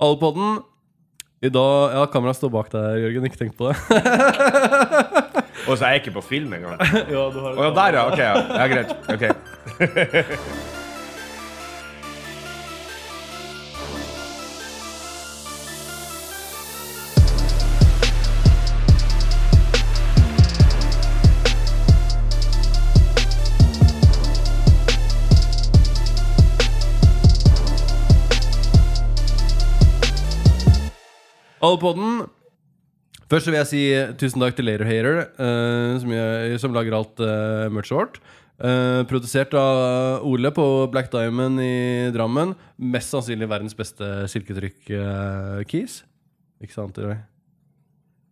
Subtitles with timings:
[0.00, 0.60] Allepodden.
[1.40, 3.28] I dag Ja, kameraet står bak deg, Jørgen.
[3.28, 3.76] Ikke tenk på det.
[5.68, 6.80] Og så er jeg ikke på film engang.
[7.14, 7.64] ja, du har det.
[7.64, 8.04] ja, der, ja.
[8.08, 8.34] Ok, ja.
[8.60, 8.90] ja greit.
[9.14, 10.66] Ok.
[31.70, 32.24] Allepodden.
[33.30, 33.82] Først så vil jeg si
[34.18, 38.18] tusen takk til Later Hater, eh, som, jeg, som lager alt uh, merchet vårt.
[38.60, 42.50] Eh, produsert av Ole på Black Diamond i Drammen.
[42.92, 45.94] Mest sannsynlig verdens beste silketrykk-keys.
[46.60, 47.14] Ikke sant, Roy?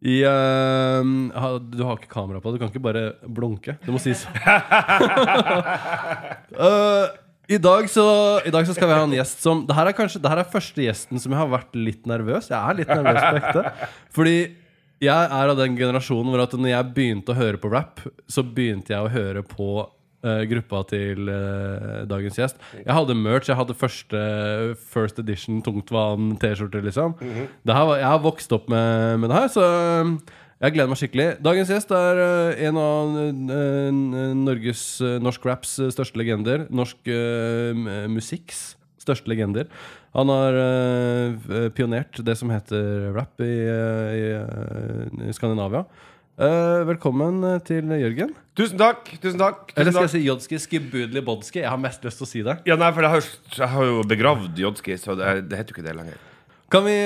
[0.04, 1.08] I, eh,
[1.40, 3.78] ha- du har ikke kamera på, du kan ikke bare blunke.
[3.86, 4.26] Det må sies.
[6.58, 7.06] Eh,
[7.48, 8.04] i, dag så,
[8.44, 10.42] I dag så skal vi ha en gjest som Det her er kanskje Det her
[10.42, 12.50] er første gjesten som jeg har vært litt nervøs.
[12.52, 13.92] Jeg er litt nervøs på ekte.
[14.16, 14.38] Fordi
[14.98, 18.42] jeg er av den generasjonen hvor at når jeg begynte å høre på rap, så
[18.42, 22.58] begynte jeg å høre på uh, gruppa til uh, dagens gjest.
[22.82, 23.48] Jeg hadde merch.
[23.48, 24.24] Jeg hadde første
[24.90, 27.14] First Edition tungtvann T-skjorte, liksom.
[27.22, 29.68] det her var, jeg har vokst opp med, med det her, så
[30.58, 31.28] jeg gleder meg skikkelig.
[31.44, 34.00] Dagens gjest er eh, en av eh,
[34.34, 36.66] Norges eh, norsk raps største legender.
[36.74, 37.10] Norsk
[38.10, 39.70] musikks største legender.
[40.16, 40.56] Han har
[41.76, 44.24] pionert det som heter rap i, i,
[45.28, 45.84] i Skandinavia.
[46.38, 48.34] Eh, velkommen til Jørgen.
[48.58, 49.08] Tusen takk.
[49.22, 49.62] Tusen takk.
[49.70, 51.62] Tusen Eller skal jeg si Jodski Skibudli Bodski?
[51.62, 52.58] Jeg har mest lyst til å si det.
[52.68, 53.30] Ja, nei, for jeg har,
[53.62, 56.20] jeg har jo begravd Jodski, så det, det heter jo ikke det lenger.
[56.68, 56.98] Kan vi,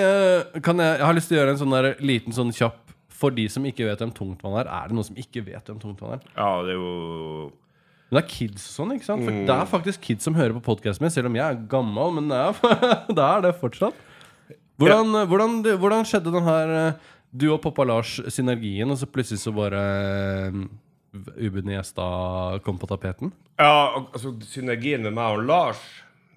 [0.67, 2.82] kan jeg, jeg har lyst til å gjøre en sånn der liten sånn kjapp
[3.23, 4.70] For de som ikke vet hvem tungtvann er.
[4.70, 6.25] Er det noen som ikke vet hvem tungtvann er?
[6.34, 7.53] Ja, det er jo
[8.11, 9.25] Men det er kids og sånn, ikke sant?
[9.25, 12.17] For det er faktisk kids som hører på podkasten min, selv om jeg er gammel.
[12.19, 12.79] Men det er,
[13.17, 14.09] det, er det fortsatt.
[14.83, 19.41] Hvordan, hvordan, hvordan skjedde den her eh, du og Poppa Lars synergien, og så plutselig
[19.41, 19.79] så bare
[20.53, 20.64] uh,
[21.41, 23.33] ubudne gjester kom på tapeten?
[23.61, 25.80] Ja, altså synergien med meg og Lars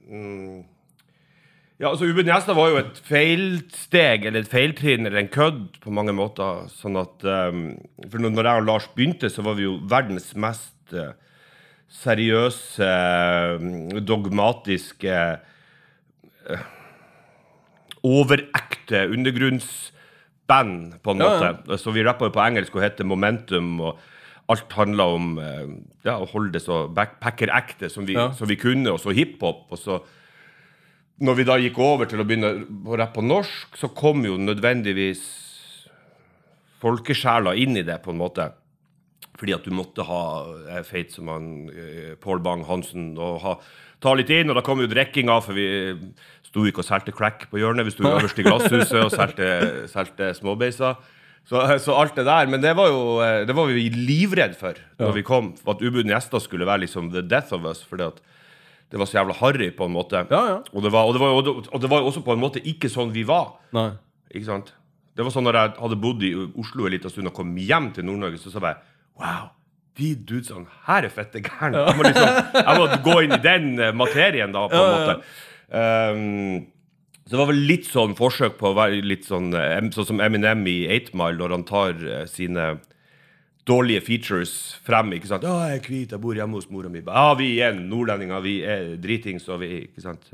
[0.08, 0.64] mm.
[1.76, 5.92] Ja, altså Ubud Njestad var jo et feilsteg, eller et feiltrinn, eller en kødd på
[5.92, 6.70] mange måter.
[6.72, 7.66] Sånn at um,
[8.08, 11.12] For når jeg og Lars begynte, så var vi jo verdens mest eh,
[12.00, 12.88] seriøse,
[13.60, 15.20] mm, dogmatiske
[16.56, 16.66] uh,
[18.06, 21.78] Overekte undergrunnsband, på en Ja, måte.
[21.82, 23.80] Så vi rappa jo på engelsk og het Momentum.
[23.82, 24.00] og
[24.48, 25.72] Alt handla om eh,
[26.06, 28.30] ja, å holde det så backpacker-ekte som, Ja.
[28.32, 29.66] som vi kunne, og så hiphop.
[29.74, 30.04] Og så
[31.24, 34.36] når vi da gikk over til å begynne å rappe på norsk, så kom jo
[34.42, 35.24] nødvendigvis
[36.84, 38.50] folkesjela inn i det, på en måte.
[39.40, 40.22] Fordi at du måtte ha
[40.72, 43.56] eh, feit som han Pål Paul Bang-Hansen og ha,
[44.04, 44.52] ta litt inn.
[44.52, 45.68] Og da kom jo drikkinga, for vi
[46.46, 47.88] sto ikke og solgte crack på hjørnet.
[47.88, 49.12] Vi sto øverst i glasshuset og
[49.92, 51.00] solgte småbeiser.
[51.46, 52.48] Så, så alt det der.
[52.52, 55.54] Men det var jo eh, det var vi livredd for da vi kom.
[55.68, 57.84] At ubudne gjester skulle være liksom the death of us.
[57.88, 58.24] Fordi at
[58.92, 60.24] det var så jævla harry, på en måte.
[60.30, 60.58] Ja, ja.
[60.72, 62.62] Og, det var, og, det var, og, det, og det var også på en måte
[62.62, 63.56] ikke sånn vi var.
[63.76, 63.92] Nei.
[64.32, 64.74] Ikke sant?
[65.16, 67.92] Det var sånn når jeg hadde bodd i Oslo en liten stund og kom hjem
[67.96, 68.84] til Nord-Norge, så sa jeg
[69.16, 69.52] Wow,
[69.96, 71.86] de dudesene her er fette gærne.
[71.88, 74.88] Jeg, må liksom, jeg må gå inn i den eh, materien, da, på en Ja,
[74.92, 75.44] ja, måte.
[75.66, 76.66] Um,
[77.26, 80.20] så det var vel litt sånn forsøk på å være litt sånn eh, Sånn som
[80.22, 82.68] Eminem i 8 Mile, når han tar eh, sine
[83.66, 85.14] dårlige features frem.
[85.18, 85.44] ikke sant?
[85.44, 88.62] 'Å, jeg er hvit, jeg bor hjemme hos mora mi.' Ja, vi er nordlendinger, vi
[88.64, 90.30] er dritings, og vi Ikke sant?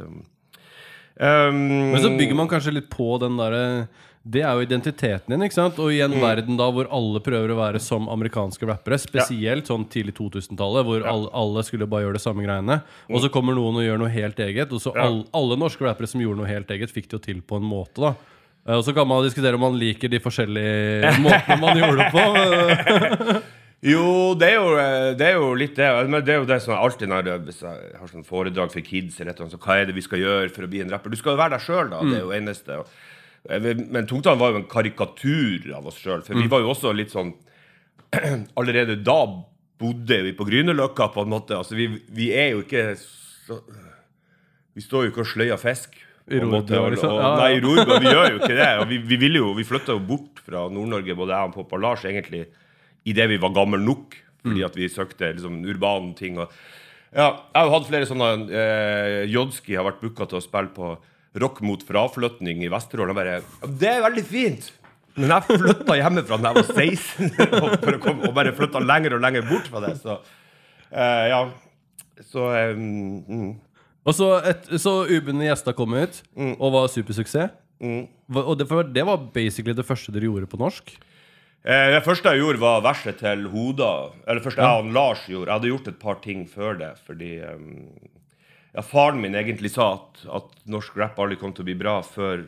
[1.19, 3.88] Um, Men så bygger man kanskje litt på den derre
[4.24, 5.80] Det er jo identiteten din, ikke sant?
[5.81, 9.88] Og i en verden da hvor alle prøver å være som amerikanske rappere, spesielt sånn
[9.90, 13.80] tidlig 2000-tallet, hvor alle, alle skulle bare gjøre det samme greiene, og så kommer noen
[13.81, 15.08] og gjør noe helt eget, og så Ja.
[15.08, 17.66] all, alle norske rappere som gjorde noe helt eget, fikk det jo til på en
[17.66, 18.14] måte, da.
[18.68, 22.12] Eh, Og så kan man diskutere om man liker de forskjellige måtene man gjorde det
[22.14, 23.42] på.
[23.82, 25.88] Jo, det er jo, eh, det er jo litt det.
[26.06, 28.86] Men det er jo det som alltid når jeg, hvis jeg har sånn foredrag for
[28.86, 30.92] kids, eller et eller annet, hva er det vi skal gjøre for å bli en
[30.94, 31.10] rapper?
[31.10, 32.02] Du skal jo være deg sjøl, da.
[32.06, 32.78] Det er jo eneste.
[33.50, 36.22] Eh, men Tungtann var jo en karikatur av oss sjøl.
[36.28, 37.34] For vi var jo også litt sånn
[38.59, 39.18] Allerede da
[39.82, 41.58] bodde vi på Grünerløkka, på en måte.
[41.58, 43.58] Altså, vi, vi er jo ikke så
[44.78, 45.97] Vi står jo ikke og sløyer fisk.
[46.29, 47.14] I Rorbua, liksom.
[47.16, 47.38] og-.
[47.41, 48.00] Nei, i Rorbua.
[48.02, 48.72] Vi gjør jo ikke det.
[48.91, 52.06] Vi, vi ville jo, vi flytta jo bort fra Nord-Norge, både jeg og pappa Lars,
[52.08, 52.46] egentlig
[53.09, 54.18] idet vi var gamle nok.
[54.41, 54.52] Mm.
[54.52, 56.38] Fordi at vi søkte liksom urbane ting.
[56.41, 56.52] Og,
[57.12, 60.73] ja, jeg har jo hatt flere sånne eh, Jodski har vært booka til å spille
[60.76, 60.94] på
[61.41, 63.14] Rock mot fraflytning i Vesterålen.
[63.14, 64.72] Og bare Det er veldig fint!
[65.20, 67.32] Men jeg flytta hjemmefra da jeg var 16,
[67.66, 69.97] og, komme, og bare flytta lenger og lenger bort fra det.
[70.00, 70.16] Så
[70.91, 71.41] eh, ja.
[72.32, 73.52] Så eh, mm,
[74.06, 76.22] Og så, et, så ubundne gjester kom ut,
[76.58, 77.52] og var supersuksess.
[77.82, 80.90] Hva- Og det, for det var basically det første dere gjorde på norsk?
[81.64, 83.92] Eh, det første jeg gjorde, var verset til Hoda.
[84.26, 85.48] Eller første jeg og Lars gjorde.
[85.52, 87.92] Jeg hadde gjort et par ting før det, fordi ehm,
[88.74, 92.00] ja, faren min egentlig sa at, at norsk rap aldri kom til å bli bra
[92.06, 92.47] før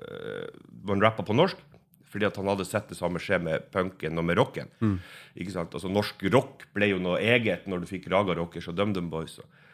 [0.00, 0.48] eh,
[0.88, 1.60] man rappa på norsk.
[2.14, 4.68] Fordi at han hadde sett det samme skje med punken og med rocken.
[5.34, 5.72] Ikke sant?
[5.74, 9.34] Altså Norsk rock ble jo noe eget når du fikk Raga Rockers og DumDum Boys.
[9.42, 9.72] Og, eh,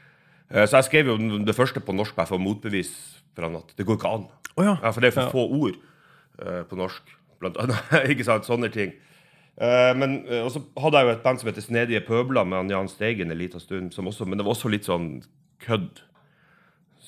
[0.50, 1.17] så jeg skrev jo
[1.47, 4.26] det første på norsk bare for å motbevise for han at det går ikke an.
[4.58, 4.75] Å ja.
[4.82, 5.79] Ja, for det er for få ord
[6.43, 7.94] eh, på norsk, blant annet.
[8.12, 8.49] ikke sant?
[8.49, 8.93] Sånne ting.
[9.61, 12.73] Eh, men, eh, og så hadde jeg jo et band som heter Snedige pøbler, med
[12.75, 13.94] Jan Steigen en liten stund.
[13.97, 15.12] Som også, men det var også litt sånn
[15.64, 16.02] kødd.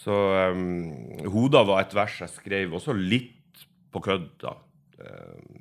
[0.03, 0.15] Så
[0.51, 0.91] um,
[1.31, 4.57] Hoda var et vers jeg skrev også litt på kødd, da.
[5.03, 5.61] Eh,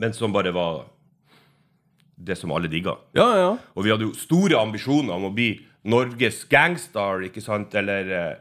[0.00, 0.86] men som bare var
[2.16, 2.96] det som alle digga.
[3.16, 3.50] Ja, ja.
[3.76, 5.50] Og vi hadde jo store ambisjoner om å bli
[5.86, 7.74] Norges gangstar, ikke sant?
[7.78, 8.34] Eller, eh,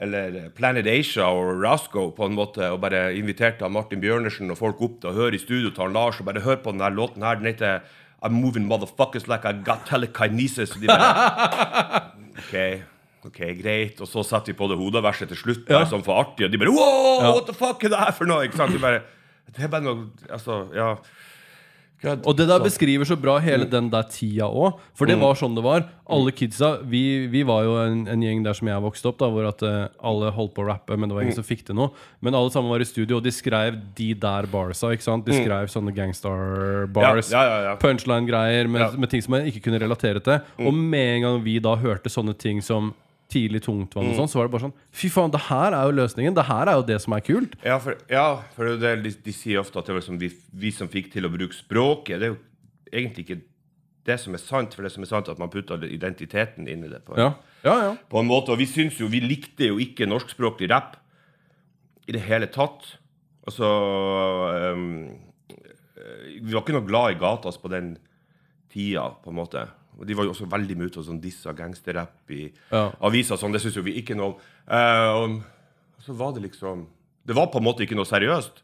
[0.00, 2.64] eller Planet Asia og Rasco, på en måte.
[2.72, 6.20] Og bare inviterte Martin Bjørnersen og folk opp til å høre i studio til Lars,
[6.20, 7.40] og bare høre på denne låten her.
[7.40, 7.80] Den heter
[8.22, 10.70] I'm moving motherfuckers like I got telekinesis.
[10.70, 12.00] De bare,
[12.42, 12.82] ok,
[13.28, 14.00] ok, greit.
[14.00, 15.84] Og så satte vi på det hodeverset til slutt, ja.
[15.86, 18.48] sånn for artig, og de bare Wow, what the fuck er det her for noe?
[18.48, 18.74] Ikke sant?
[18.74, 19.04] De bare,
[19.54, 20.96] det er bare noe Altså, ja.
[21.98, 22.26] Kødd.
[22.30, 24.76] Og det der beskriver så bra hele den der tida òg.
[24.94, 25.88] For det var sånn det var.
[26.08, 29.28] Alle kidsa Vi, vi var jo en, en gjeng der som jeg vokste opp, da
[29.32, 31.78] hvor at uh, alle holdt på å rappe, men det var ingen som fikk til
[31.80, 31.90] noe.
[32.22, 34.92] Men alle sammen var i studio, og de skrev de der barsa.
[34.94, 35.26] ikke sant?
[35.26, 37.32] De skrev sånne gangstar bars.
[37.34, 37.74] Ja, ja, ja.
[37.82, 40.38] Punchline-greier med, med ting som jeg ikke kunne relatere til.
[40.62, 42.94] Og med en gang vi da hørte sånne ting som
[43.28, 45.96] tidlig tungtvann og sånn, så var det bare sånn Fy faen, det her er jo
[45.98, 46.36] løsningen.
[46.36, 47.58] Det her er jo det som er kult.
[47.66, 48.26] Ja, for, ja,
[48.56, 50.30] for det de, de sier ofte at det var liksom vi,
[50.64, 52.22] vi som fikk til å bruke språket.
[52.22, 52.38] Det er jo
[52.88, 53.40] egentlig ikke
[54.08, 56.86] det som er sant, for det som er sant er at man putter identiteten inn
[56.86, 57.02] i det.
[57.04, 57.34] På, Ja,
[57.66, 57.92] ja, ja.
[58.08, 60.96] på en måte, Og vi syns jo Vi likte jo ikke norskspråklig rapp
[62.08, 62.94] i det hele tatt.
[63.44, 63.68] Altså
[64.56, 64.84] eh,
[66.38, 67.98] Vi var ikke noe glad i gatas på den
[68.72, 69.66] tida, på en måte.
[69.98, 72.92] Og de var jo også veldig mye ute og sånn dissa gangsterrapp i Ja.
[73.02, 73.52] aviser sånn.
[73.52, 74.36] Det syns jo vi ikke noe om.
[74.70, 75.40] Uh,
[76.04, 76.86] så var det liksom
[77.26, 78.62] Det var på en måte ikke noe seriøst.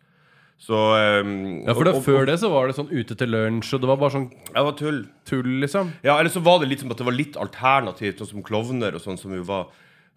[0.57, 0.73] Så
[1.21, 3.75] um, Ja, for da, og- og- Før det så var det sånn ute til lunsj,
[3.75, 5.09] og det var bare sånn Det var tull.
[5.27, 5.93] tull, liksom.
[6.05, 9.01] Ja, eller så var det liksom at det var litt alternativt, sånn som klovner og
[9.03, 9.67] sånn, som jo var,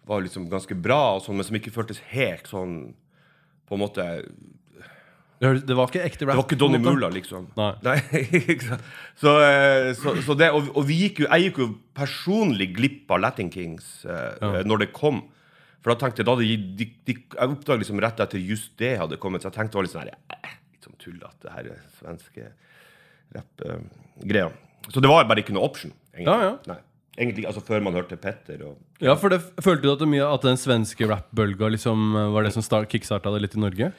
[0.06, 2.94] var liksom ganske bra, og sånn, men som ikke føltes helt sånn
[3.68, 4.30] På en måte
[5.38, 6.34] Det var ikke ekte rap.
[6.34, 6.78] Det var ikke Donny.
[6.82, 7.46] Mula, liksom.
[7.58, 7.96] Nei.
[8.40, 8.86] ikke sant?
[9.20, 13.14] Så, eh, så, så det, og, og vi gikk jo, jeg gikk jo personlig glipp
[13.14, 14.64] av Latin Kings uh, Ja.
[14.66, 15.22] når det kom.
[15.78, 16.48] For da tenkte jeg da de,
[16.80, 19.80] de, de, Jeg oppdaget liksom rett etter just det hadde kommet, så jeg tenkte det
[19.80, 22.50] var litt sånn her, eh, litt sånn tullete, det her er svenske
[23.36, 24.52] rapp-greier.
[24.90, 25.94] så det var bare ikke noe option.
[26.16, 26.34] Egentlig.
[26.34, 26.54] Ja, ja.
[26.66, 26.80] Nei.
[27.18, 30.26] Egentlig, altså Før man hørte Petter og Ja, for det Følte du at, det mye,
[30.26, 33.90] at den svenske rap-bølga liksom, var det som start, kickstarta det litt i Norge?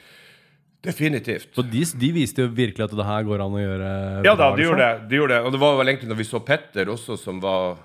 [0.81, 1.49] Definitivt.
[1.55, 3.89] For de, de viste jo virkelig at det her går an å gjøre
[4.23, 4.63] Ja da, de liksom.
[4.63, 5.07] gjorde det.
[5.11, 5.41] De gjorde det.
[5.43, 7.81] Og det var vel egentlig når vi så Petter også, som var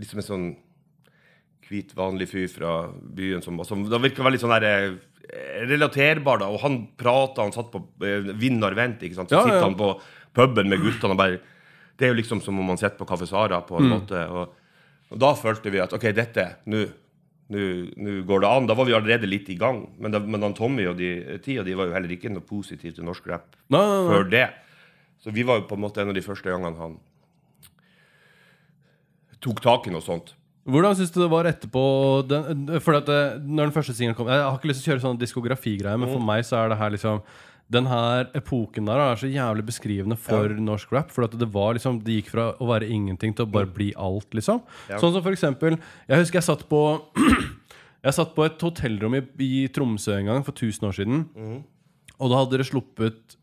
[0.00, 0.48] liksom en sånn
[1.70, 2.72] hvit, vanlig fyr fra
[3.14, 4.96] byen som, som Det virka veldig sånn der,
[5.30, 6.48] eh, relaterbar, da.
[6.50, 9.30] Og han prata, han satt på eh, Vind og Vent, ikke sant.
[9.30, 9.68] Så ja, sitter ja.
[9.68, 9.92] han på
[10.34, 11.38] puben med guttene og bare
[12.00, 13.94] Det er jo liksom som om man sitter på Kaffe Sara, på en Mm.
[13.94, 14.24] måte.
[14.32, 14.56] Og,
[15.10, 16.86] og da følte vi at OK, dette Nå
[17.50, 18.66] nå- går det an.
[18.70, 19.82] Da var vi allerede litt i gang.
[19.98, 23.04] Men, da, men Tommy og de tida de var jo heller ikke noe positivt til
[23.04, 24.10] norsk rap Nei, nei, nei.
[24.14, 24.46] før det.
[25.20, 26.98] Så vi var jo på en måte en av de første gangene han
[29.40, 30.34] tok tak i noe sånt.
[30.70, 31.82] Hvordan syns du det var etterpå?
[32.28, 34.94] Den, for at det, når den første singelen kom Jeg har ikke lyst til å
[34.94, 36.12] kjøre sånn diskografigreie, men Mm.
[36.12, 37.22] for meg så er det her liksom
[37.70, 41.12] Den her epoken der er så jævlig beskrivende for norsk rap.
[41.14, 44.28] For det var liksom Det gikk fra å være ingenting til å bare bli alt,
[44.34, 44.62] liksom.
[44.90, 44.98] Ja.
[44.98, 46.82] Sånn som for eksempel Jeg husker jeg satt på
[48.06, 51.24] Jeg satt på et hotellrom i, i Tromsø en gang for 1000 år siden.
[51.36, 51.58] Mm.
[52.16, 53.36] Og da hadde dere sluppet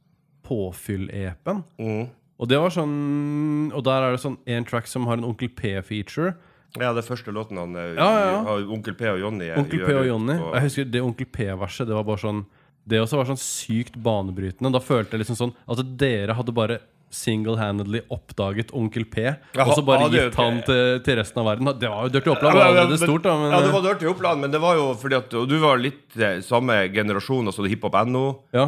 [0.47, 1.61] Påfyll-epen.
[1.77, 2.07] Mm.
[2.37, 5.51] Og det var sånn Og der er det sånn en track som har en Onkel
[5.53, 6.35] P-feature.
[6.77, 8.55] Ja, det første låten han eh, Ja, ja, ja.
[8.75, 10.35] Onkel P og Jonny Onkel P og Jonny.
[10.35, 11.87] Jeg husker det Onkel P-verset.
[11.89, 12.43] Det var bare sånn
[12.87, 14.71] Det også var sånn sykt banebrytende.
[14.71, 16.79] Da følte jeg liksom sånn at dere hadde bare
[17.11, 19.23] single-handedly oppdaget Onkel P,
[19.63, 21.69] og så bare gitt han til, til resten av verden.
[21.79, 23.35] Det var jo Dirty Oppland, Ja, men- stort, da.
[23.39, 26.17] Men, ja, det var Dirty Oppland, men det var jo fordi at du var litt
[26.19, 28.25] eh, samme generasjon, altså hiphop.no.
[28.55, 28.65] ja.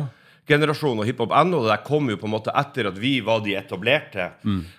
[0.49, 1.59] generasjon og hiphop.no.
[1.65, 4.29] Det der kom jo på en måte etter at vi var de etablerte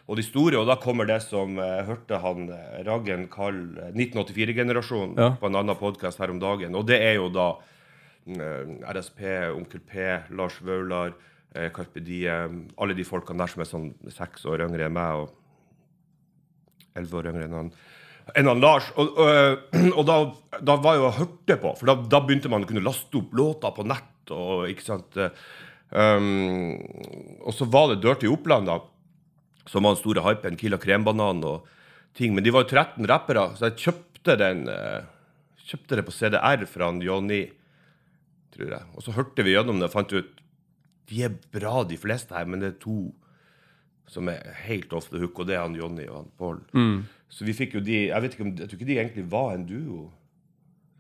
[0.09, 0.57] og de store.
[0.59, 5.29] Og da kommer det som eh, hørte han eh, Raggen kalle 1984-generasjonen Ja.
[5.41, 6.75] på en annen podkast her om dagen.
[6.75, 7.67] Og det er jo da eh,
[8.27, 9.23] RSP,
[9.57, 11.15] Onkel P, Lars Vaular,
[11.55, 15.23] eh, Carpe Diem Alle de folkene der som er sånn seks år yngre enn meg
[15.23, 15.33] og
[16.99, 17.73] elleve år yngre enn han.
[18.37, 18.93] enn han Lars.
[19.01, 20.21] Og, og, og da,
[20.61, 23.35] da var jeg og hørte på, for da, da begynte man å kunne laste opp
[23.37, 24.15] låter på nett.
[24.31, 25.19] Og, ikke sant?
[25.91, 26.77] Um,
[27.43, 28.79] og så var det Dirty Oppland, da,
[29.67, 30.59] som var den store hypen.
[30.61, 31.67] Killa Krembanan og
[32.15, 32.35] ting.
[32.35, 35.01] Men de var jo 13 rappere, så jeg kjøpte den eh,
[35.71, 37.45] Kjøpte det på CDR fra Johnny,
[38.55, 38.83] tror jeg.
[38.97, 40.37] Og så hørte vi gjennom det og fant ut
[41.11, 43.13] de er bra, de fleste her, men det er to
[44.11, 46.61] som er helt off the hook, og det er han Jonny og han Paul.
[47.31, 50.11] Så vi fikk jo de Jeg om, jeg tror ikke de egentlig var en duo.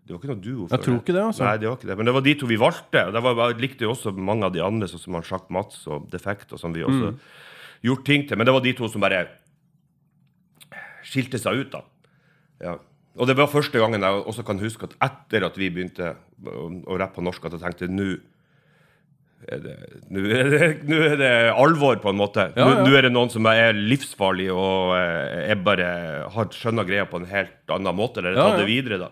[0.06, 0.62] Det var ikke noe duo.
[0.66, 1.44] Jeg føler tror ikke det, altså.
[1.46, 1.96] Nei, det var ikke det.
[1.98, 3.02] Men det var de to vi valgte.
[3.06, 5.50] og det var, Jeg likte jo også mange av de andre, sånn som han Sjakk
[5.50, 7.18] Mats og Defekt, og som vi også Mm.
[7.82, 8.36] gjort ting til.
[8.36, 9.28] Men det var de to som bare
[11.06, 11.82] skilte seg ut, da.
[12.60, 12.76] Ja.
[13.18, 16.12] Og det var første gangen jeg også kan huske at etter at vi begynte
[16.46, 18.12] å, rappe på norsk, at jeg tenkte nå
[19.50, 22.50] er er er det alvor, på en måte.
[22.56, 22.82] Ja, ja.
[22.84, 25.88] nå er det noen som er livsfarlig og jeg er bare
[26.34, 28.60] har skjønna greia på en helt annen måte, eller tatt ja.
[28.60, 29.10] det videre, da.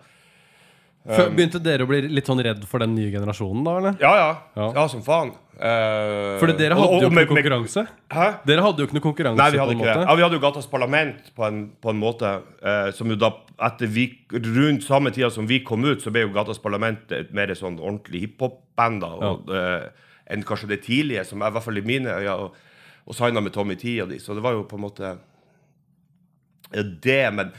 [1.08, 3.76] Før- Begynte dere å bli litt sånn redd for den nye generasjonen, da?
[3.80, 3.94] eller?
[4.02, 4.30] Ja, ja.
[4.58, 4.72] Ja.
[4.76, 5.30] Ja, som faen.
[5.58, 7.82] Uh, Fordi dere hadde og jo ikke noe konkurranse.
[8.14, 8.26] Hæ?
[8.46, 10.04] Dere hadde jo ikke noe konkurranse Nei, vi hadde ikke det.
[10.06, 12.30] Ja, vi hadde jo Gatas Parlament på en, på en måte
[12.62, 13.32] uh, som jo da
[13.66, 17.32] etter vi, Rundt samme tida som vi kom ut, så ble jo Gatas Parlament et
[17.34, 19.88] mer sånn ordentlig hiphop-band da, og, eh,
[20.30, 22.54] enn kanskje det tidlige, som er i hvert fall i mine øyne, og,
[23.08, 24.20] og signa med Tommy T og de.
[24.22, 25.10] Så det var jo på en måte
[27.02, 27.50] det, men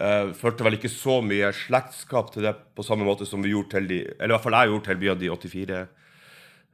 [0.00, 3.76] uh, følte vel ikke så mye slektskap til det på samme måte som vi gjorde
[3.76, 5.82] til de Eller i hvert fall jeg gjorde til mye av de 84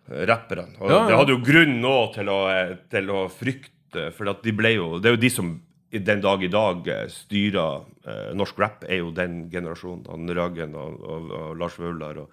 [0.09, 0.77] rapperne.
[0.81, 1.07] Og Ja, ja.
[1.09, 4.99] det hadde jo grunn nå til å, eh, til å frykte, for de ble jo
[4.99, 5.61] Det er jo de som
[5.91, 10.05] den dag i dag eh, styrer eh, norsk rap, er jo den generasjonen.
[10.09, 12.31] Han Ragen og, og, og Lars Vaular og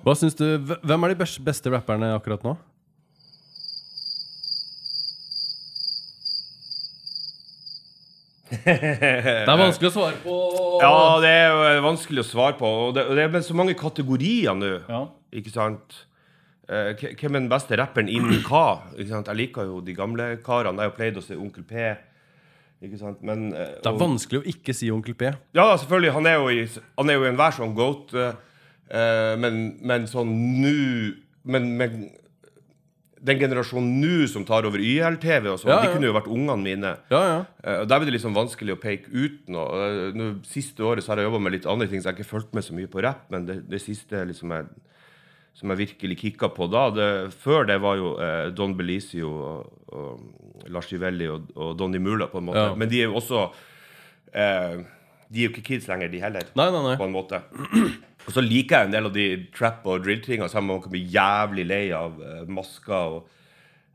[0.00, 2.56] Hva syns du, Hvem er de beste rapperne akkurat nå?
[9.46, 10.36] Det er vanskelig å svare på.
[10.80, 12.70] Ja, det er eh, vanskelig å svare på.
[12.86, 14.72] Og det, det er så mange kategorier nå.
[14.88, 15.02] Ja.
[15.40, 15.96] Ikke sant?
[16.70, 18.92] Eh, hvem er den beste rapperen innen hva?
[18.96, 19.30] Ikke sant?
[19.32, 20.78] Jeg liker jo de gamle karene.
[20.78, 21.88] Jeg har jo pleid å se Onkel P.
[23.20, 25.32] Men, eh, Det er vanskelig å ikke si Onkel P.
[25.56, 26.14] Ja, selvfølgelig.
[26.16, 26.62] Han er jo i,
[26.98, 28.14] han er jo i enhver sånn goat.
[28.90, 30.78] men, men sånn nå
[31.44, 32.10] men, men
[33.22, 36.56] den generasjonen nå som tar over YL-TV og sånn, Ja, de kunne jo vært ungene
[36.64, 36.92] mine.
[37.12, 37.40] Ja, ja.
[37.62, 39.66] Eh, Der blir det liksom vanskelig å peke ut noe.
[39.86, 42.20] Eh, nå, siste året så har jeg jobba med litt andre ting, så jeg har
[42.22, 43.26] ikke fulgt med så mye på rapp.
[43.30, 44.66] Men det, det siste liksom jeg,
[45.60, 47.08] som jeg virkelig kicka på da det,
[47.42, 52.30] Før det var jo eh, Don Belizio og, og Lars Givelli og, og Donny Mula,
[52.32, 52.68] på en måte.
[52.70, 52.74] Ja.
[52.78, 53.50] Men de er jo også
[54.32, 54.80] eh,
[55.28, 56.48] De er jo ikke kids lenger, de heller.
[56.56, 56.96] Nei, nei, nei.
[56.96, 57.42] På en måte.
[58.28, 60.92] Og så liker jeg en del av de trap- og drill-tingene, selv om man kan
[60.92, 63.30] bli jævlig lei av uh, masker og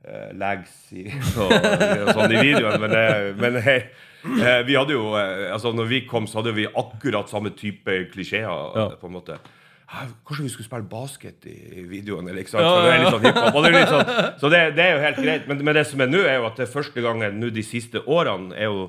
[0.07, 1.05] uh, lags i,
[1.41, 2.81] og, og sånn i videoen.
[2.83, 6.65] Men, uh, men eh, vi hadde jo eh, altså når vi kom, så hadde vi
[6.65, 8.49] akkurat samme type klisjeer.
[8.49, 8.89] Ja.
[8.99, 9.37] på en måte
[9.85, 11.89] Kanskje vi skulle spille basket i videoene?
[11.91, 12.29] videoen?
[12.29, 12.65] Eller, ikke sant?
[12.65, 13.59] Ja, For det er litt sånn hiphop.
[13.61, 15.45] det litt sånn, så det, det er jo helt greit.
[15.47, 18.01] Men, men det som er nå, er jo at det første gangen nå de siste
[18.01, 18.87] årene er jo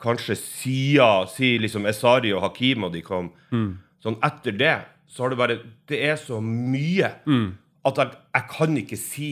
[0.00, 3.32] kanskje siden si liksom Esari og Hakim og de kom
[4.00, 4.74] Sånn etter det
[5.10, 5.56] så har det bare
[5.90, 7.10] Det er så mye
[7.84, 9.30] at jeg, jeg kan ikke si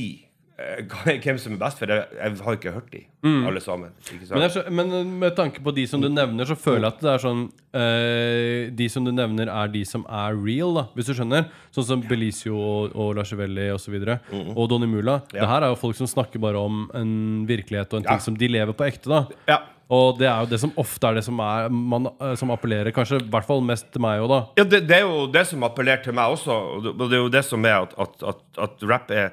[0.59, 0.81] eh,
[1.23, 3.03] hvem som er best, for jeg, jeg har ikke hørt de,
[3.47, 3.93] alle sammen.
[4.33, 7.13] Men, jeg, men med tanke på de som du nevner, så føler jeg at det
[7.13, 7.45] er sånn
[7.77, 11.47] eh, De som du nevner, er de som er real, da, hvis du skjønner.
[11.71, 13.95] Sånn som Belizio og, og Lachevelli osv.
[14.01, 15.21] Og, så og Donny Mula.
[15.31, 17.13] Det her er jo folk som snakker bare om en
[17.49, 18.25] virkelighet og en ting Ja.
[18.31, 19.09] som de lever på ekte.
[19.13, 19.61] da ja.
[19.89, 22.93] Og det er jo det som ofte er det som, er, man, eh, som appellerer
[22.93, 24.41] kanskje i hvert fall mest til meg òg, da.
[24.61, 26.57] Ja, det, det er jo det som appellerer til meg også.
[26.75, 29.31] Og det, det er jo det som er at, at, at, at rap er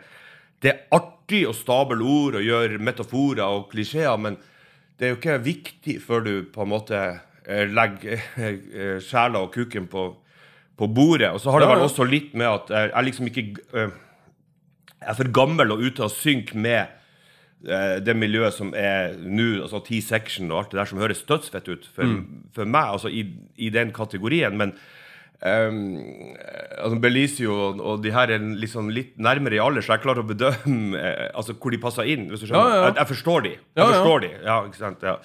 [0.64, 4.40] Det er artig å stable ord og gjøre metaforer og klisjeer, men
[4.96, 9.52] det er jo ikke viktig før du på en måte eh, legger eh, sjela og
[9.54, 10.08] kuken på,
[10.80, 11.34] på bordet.
[11.36, 13.46] Og så har det vel også litt med at jeg, liksom ikke
[13.76, 13.92] Jeg
[15.12, 16.96] er for gammel og ute og synker med
[18.06, 21.88] det miljøet som er nå, altså T-section og alt det der som høres dødsfett ut
[21.96, 22.44] for, Mm.
[22.54, 23.24] for meg, altså i,
[23.58, 24.58] i den kategorien.
[24.58, 24.74] Men
[25.46, 25.80] um,
[26.78, 30.24] altså Belizio og, og de her er liksom litt nærmere i alder, så jeg klarer
[30.24, 32.30] å bedømme eh, altså hvor de passer inn.
[32.32, 32.70] hvis du skjønner.
[32.70, 32.86] Ja, ja.
[32.92, 33.56] Jeg, jeg forstår de.
[33.58, 33.92] Jeg Ja, ja.
[33.98, 35.04] forstår de, ja, ikke sant?
[35.10, 35.18] Ja.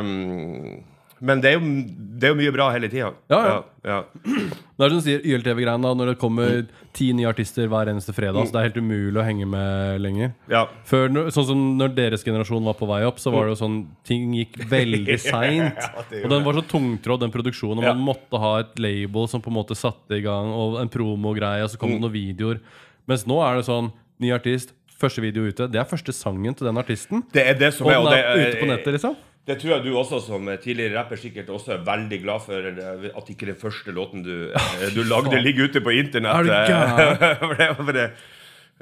[0.00, 0.80] Um,
[1.20, 1.74] men det er, jo,
[2.20, 3.08] det er jo mye bra hele tida.
[3.32, 3.56] Ja, ja.
[3.88, 3.96] ja.
[4.20, 8.46] Det er som du sier, YLTV-greiene, når det kommer ti nye artister hver eneste fredag,
[8.48, 10.32] så det er helt umulig å henge med lenger.
[10.52, 10.62] ja.
[10.88, 13.78] Før, sånn som når deres generasjon var på vei opp, så var det jo sånn
[14.08, 15.78] Ting gikk veldig seint.
[16.22, 17.78] og den var så tungtrådd, den produksjonen.
[17.82, 17.94] Og Ja.
[17.94, 21.62] man måtte ha et label som på en måte satte i gang, og en promogreie,
[21.64, 21.80] og så Mm.
[21.80, 22.60] kom det noen videoer.
[23.08, 25.64] Mens nå er det sånn Ny artist, første video ute.
[25.72, 27.22] Det er første sangen til den artisten.
[27.32, 29.16] Det er det som Og er, den er, det er ute på nettet, liksom.
[29.48, 33.06] Det tror jeg du også som tidligere rapper sikkert også er veldig glad for eh,
[33.16, 36.46] at ikke den første låten du, eh, du lagde, ligger ute på internett.
[36.52, 38.04] Er for det, for det,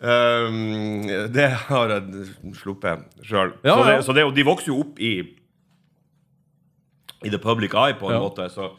[0.02, 2.26] ehm, det har jeg
[2.58, 3.54] sluppet sjøl.
[3.64, 5.12] Ja, så det, så det, de vokser jo opp i
[7.24, 8.20] I the public eye, på en Ja.
[8.22, 8.50] måte.
[8.52, 8.72] Så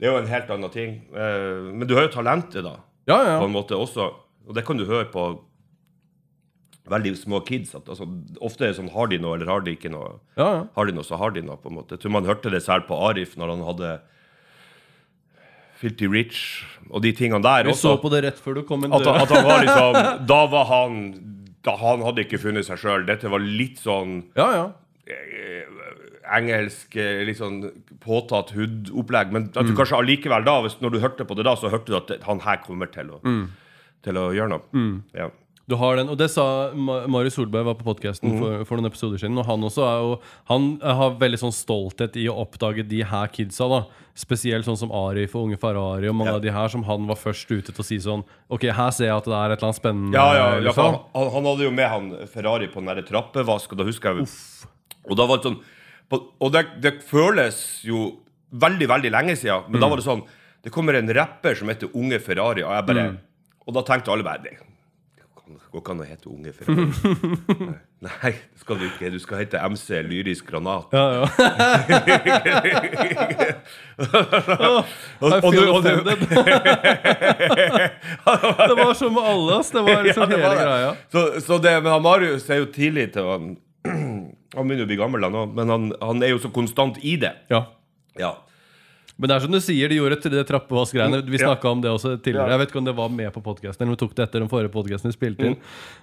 [0.00, 0.98] det er jo en helt annen ting.
[1.14, 2.74] Eh, men du har jo talentet, da,
[3.08, 3.38] Ja, ja.
[3.40, 4.10] på en måte også.
[4.48, 5.28] Og det kan du høre på
[6.90, 7.74] veldig små kids.
[7.74, 8.06] At, altså,
[8.40, 10.18] ofte er det sånn Har de noe, eller har de ikke noe?
[10.36, 10.62] ja, ja.
[10.76, 11.96] Har de noe, så har de noe, på en måte.
[11.96, 14.00] Jeg tror man hørte det selv på Arif når han hadde
[15.78, 16.38] Filty Rich
[16.90, 19.22] og de tingene der Vi så på det rett før du kom inn At, døra.
[19.22, 19.98] at han var liksom
[20.32, 20.96] Da var han
[21.66, 23.04] da Han hadde ikke funnet seg sjøl.
[23.06, 24.64] Dette var litt sånn Ja, ja.
[25.10, 25.66] eh,
[26.38, 27.58] engelsk, eh, litt sånn
[28.04, 29.30] påtatt hood-opplegg.
[29.32, 29.76] Men at du Mm.
[29.78, 32.40] kanskje allikevel da, hvis, når du hørte på det da, så hørte du at han
[32.44, 33.46] her kommer til å, Mm.
[34.04, 35.02] til å gjøre noe.
[35.16, 35.30] Ja.
[35.68, 38.88] Du har den, og det sa Ma- Marius Solberg var på podkasten for, for noen
[38.88, 39.36] episoder siden.
[39.36, 40.14] Og han også er jo
[40.48, 43.68] Han har veldig sånn stolthet i å oppdage de her kidsa.
[43.68, 43.82] da
[44.18, 46.36] Spesielt sånn som Arif og Unge Ferrari og mange Ja.
[46.36, 49.06] av de her som han var først ute til å si sånn Ok, her ser
[49.10, 50.14] jeg at det er et eller annet spennende.
[50.16, 50.96] Ja, ja, ja liksom.
[51.14, 54.26] han, han hadde jo med han Ferrari på den der trappevask, og da husker jeg
[55.10, 55.60] Og da var det sånn
[56.40, 58.16] Og det, det føles jo
[58.56, 59.80] veldig, veldig lenge siden, men Mm.
[59.84, 60.24] da var det sånn
[60.64, 63.18] Det kommer en rapper som heter Unge Ferrari, og jeg bare Mm.
[63.68, 64.56] Og da tenkte alle bare
[65.48, 66.86] Det går ikke an å hete Unge Ferrari.
[68.06, 69.10] Nei, det skal du ikke.
[69.10, 70.86] Du skal hete MC Lyrisk Granat.
[70.92, 71.24] Ja, ja.
[73.98, 74.06] Og,
[75.20, 75.88] og, du- og, du-
[78.68, 79.70] det var som med alle oss.
[79.74, 80.62] Det var liksom Ja, det hele var det.
[80.68, 80.92] greia.
[81.12, 83.38] Så, så det, men han Marius er jo tidlig til å
[84.58, 87.32] Han begynner å bli gammel, han men han, han er jo så konstant i det.
[87.52, 87.60] Ja.
[88.18, 88.30] Ja.
[89.18, 91.24] Men det er som du sier, de gjorde det trappevaskgreiene.
[91.26, 91.56] Vi Ja.
[91.72, 92.50] om det også tidligere.
[92.54, 94.38] Jeg vet ikke om det var med på podkasten, eller om vi tok det etter
[94.40, 95.56] den forrige podkasten vi spilte inn.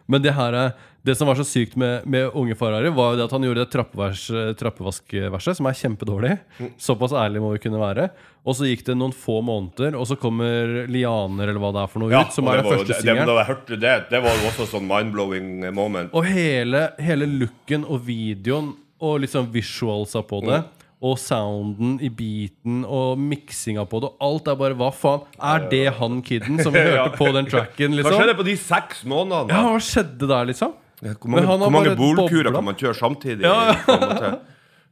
[0.08, 0.74] Men det her er
[1.06, 3.62] Det som var så sykt med, med Unge Ferrari, var jo det at han gjorde
[3.62, 6.40] det trappevaskverset, som er kjempedårlig.
[6.82, 8.10] Såpass ærlig må vi kunne være.
[8.44, 11.92] Og så gikk det noen få måneder, og så kommer Lianer, eller hva det er
[11.94, 13.30] for noe, Ja, ut, som er den første singelen.
[13.70, 16.10] det, det, det var jo også sånn mind-blowing moment.
[16.14, 18.74] Og hele, hele looken og videoen
[19.06, 20.64] og liksom visualsa på det,
[21.04, 25.26] og sounden i beaten og miksinga på det, og alt er bare Hva faen?
[25.44, 28.16] Er det han kiden som vi hørte på den tracken, Hva liksom?
[28.22, 29.52] skjedde på de seks månedene?
[29.54, 30.74] Ja, hva skjedde der, liksom?
[31.04, 33.44] Hvor mange, hvor mange bolkurer kan man kjøre samtidig?
[33.44, 33.76] Ja,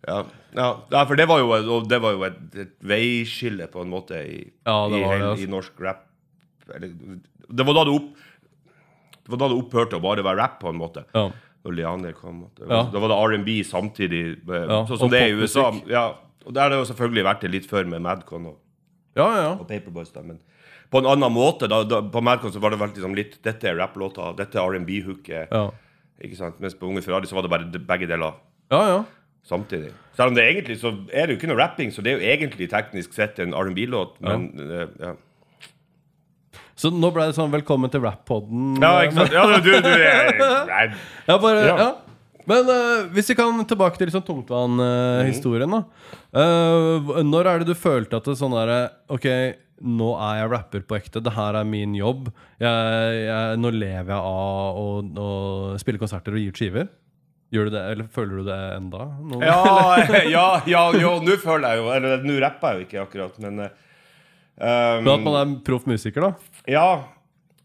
[0.07, 0.23] ja.
[0.53, 1.03] Ja.
[1.07, 4.41] For det var jo, og det var jo et, et veiskille på en måte i,
[4.67, 5.45] Ja, i, hel- altså.
[5.45, 6.03] i norsk rap.
[6.75, 6.91] Eller,
[7.49, 8.11] det var da det opp
[9.23, 11.05] Det var da det opphørte å bare være rap, på en måte.
[11.15, 11.29] Ja.
[11.71, 12.49] Lianer kom.
[12.57, 12.83] Det Ja.
[12.91, 15.71] Da var det R&B samtidig, eh, Ja, sånn som det er i USA.
[15.87, 18.57] Ja, og der har det jo selvfølgelig vært det litt før med Madcon og,
[19.15, 19.51] Ja, ja.
[19.53, 20.11] og Paperboys.
[20.11, 20.39] Da, men
[20.91, 21.69] på en annen måte.
[21.69, 25.47] Da, da, på Madcon så var det liksom, litt Dette er rapplåta, dette er R&B-hooket.
[25.51, 25.69] Ja,
[26.23, 26.59] Ikke sant?
[26.59, 28.33] Mens på Unge Ferrari så var det bare de- begge deler
[28.71, 28.81] ja.
[28.87, 29.03] ja.
[29.43, 29.91] samtidig.
[30.15, 32.27] Selv om det egentlig så er det jo ikke noe rapping, så det er jo
[32.31, 35.15] egentlig teknisk sett en R&B-låt, men eh, ja.
[36.79, 38.79] Så nå ble det sånn velkommen til rap-podden.
[38.81, 39.35] ja, ikke sant?
[39.35, 39.91] Ja, du, du
[40.71, 40.85] Nei.
[41.29, 41.89] Ja, bare, ja.
[42.49, 45.83] Men uh, hvis vi kan tilbake til liksom tungtvann-historien, da.
[46.35, 48.81] uh, når er det du følte at det sånn derre
[49.13, 49.29] Ok,
[49.83, 51.21] nå er jeg rapper på ekte.
[51.23, 52.27] Det her er min jobb.
[52.61, 55.29] Jeg, jeg, nå lever jeg av å, å
[55.81, 56.91] spille konserter og gi ut skiver.
[57.53, 59.07] Gjør du det, eller føler du det enda?
[59.29, 59.39] Nå?
[59.45, 59.59] Ja,
[60.35, 63.67] ja, ja, jo, nå føler jeg jo Eller nå rapper jeg jo ikke akkurat, men
[63.67, 63.75] eh,
[64.57, 66.61] um, Men at man er proff musiker, da?
[66.69, 66.87] Ja.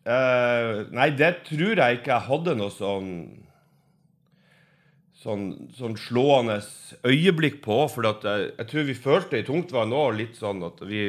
[0.08, 3.12] Uh, nei, det tror jeg ikke jeg hadde noe sånn
[5.18, 6.60] Sånn, sånn slående
[7.02, 7.80] øyeblikk på.
[7.90, 11.08] For at jeg, jeg tror vi følte i Tungtvann òg litt sånn at vi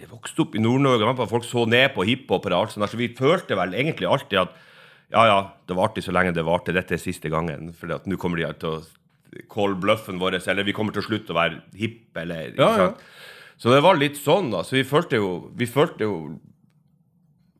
[0.00, 2.90] Jeg vokste opp i Nord-Norge, folk så ned på hiphop og alt sånt.
[2.90, 4.58] Så vi følte vel egentlig alltid at
[5.14, 5.38] ja, ja,
[5.70, 6.74] det varte så lenge det varte.
[6.74, 7.70] Dette er siste gangen.
[7.78, 11.34] For nå kommer de til å call bluffen vår, eller vi kommer til å slutte
[11.34, 12.90] å være hippe, eller Ja, ja.
[13.58, 14.60] Så det var litt sånn, da.
[14.62, 16.16] Så vi følte jo, vi følte jo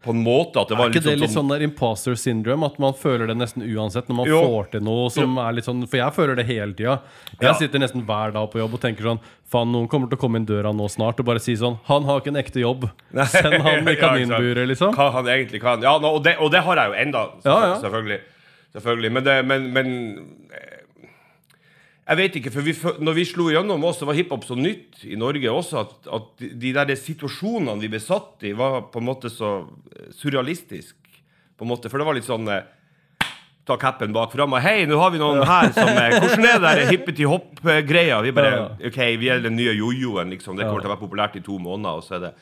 [0.06, 2.66] på en måte at det var Er ikke det litt litt sånn der imposter syndrome?
[2.68, 4.40] At man føler det nesten uansett når man Jo.
[4.44, 7.00] får til noe som er litt sånn For jeg føler det hele tida.
[7.40, 7.54] Jeg Ja.
[7.58, 9.18] sitter nesten hver dag på jobb og tenker sånn
[9.50, 12.04] Faen, noen kommer til å komme inn døra nå snart og bare si sånn Han
[12.04, 12.90] har ikke en ekte jobb.
[13.26, 14.94] Send han i kaninburet, liksom.
[14.94, 15.82] Hva han egentlig kan.
[15.82, 17.80] Ja, nå, og, det, og det har jeg jo enda, Ja, ja.
[17.80, 18.20] selvfølgelig.
[18.76, 19.12] selvfølgelig.
[19.12, 19.90] Men, det, men, men
[22.06, 25.00] Jeg vet ikke, for vi, når vi slo gjennom også, så var hiphop så nytt
[25.10, 29.00] i Norge også, at, at de- de der situasjonene vi ble satt i, var på
[29.02, 29.56] en måte så
[29.90, 30.94] eh, surrealistisk.
[31.58, 32.62] På en måte, For det var litt sånn eh,
[33.66, 36.60] Ta capen bak fram og Hei, nå har vi noen her som eh, Hvordan er
[36.60, 38.20] det der hippeti-hopp-greia?
[38.22, 38.52] Vi bare
[38.86, 40.54] OK, vi er den nye jojoen, liksom.
[40.60, 42.32] Det kommer til å være populært i to måneder, og så er det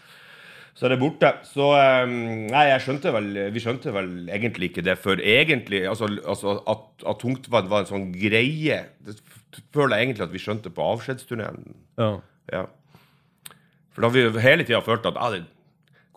[0.74, 1.29] så er det borte.
[1.46, 2.05] Så eh,
[2.50, 6.81] Nei, jeg skjønte vel Vi skjønte vel egentlig ikke det før egentlig Altså, altså at,
[7.07, 8.81] at tungtvann var en sånn greie.
[9.07, 9.14] Det
[9.75, 11.75] føler jeg egentlig at vi skjønte på avskjedsturneen.
[12.01, 12.11] Ja.
[12.53, 12.64] Ja.
[13.95, 15.45] For da har vi hele tida følt at ah, det,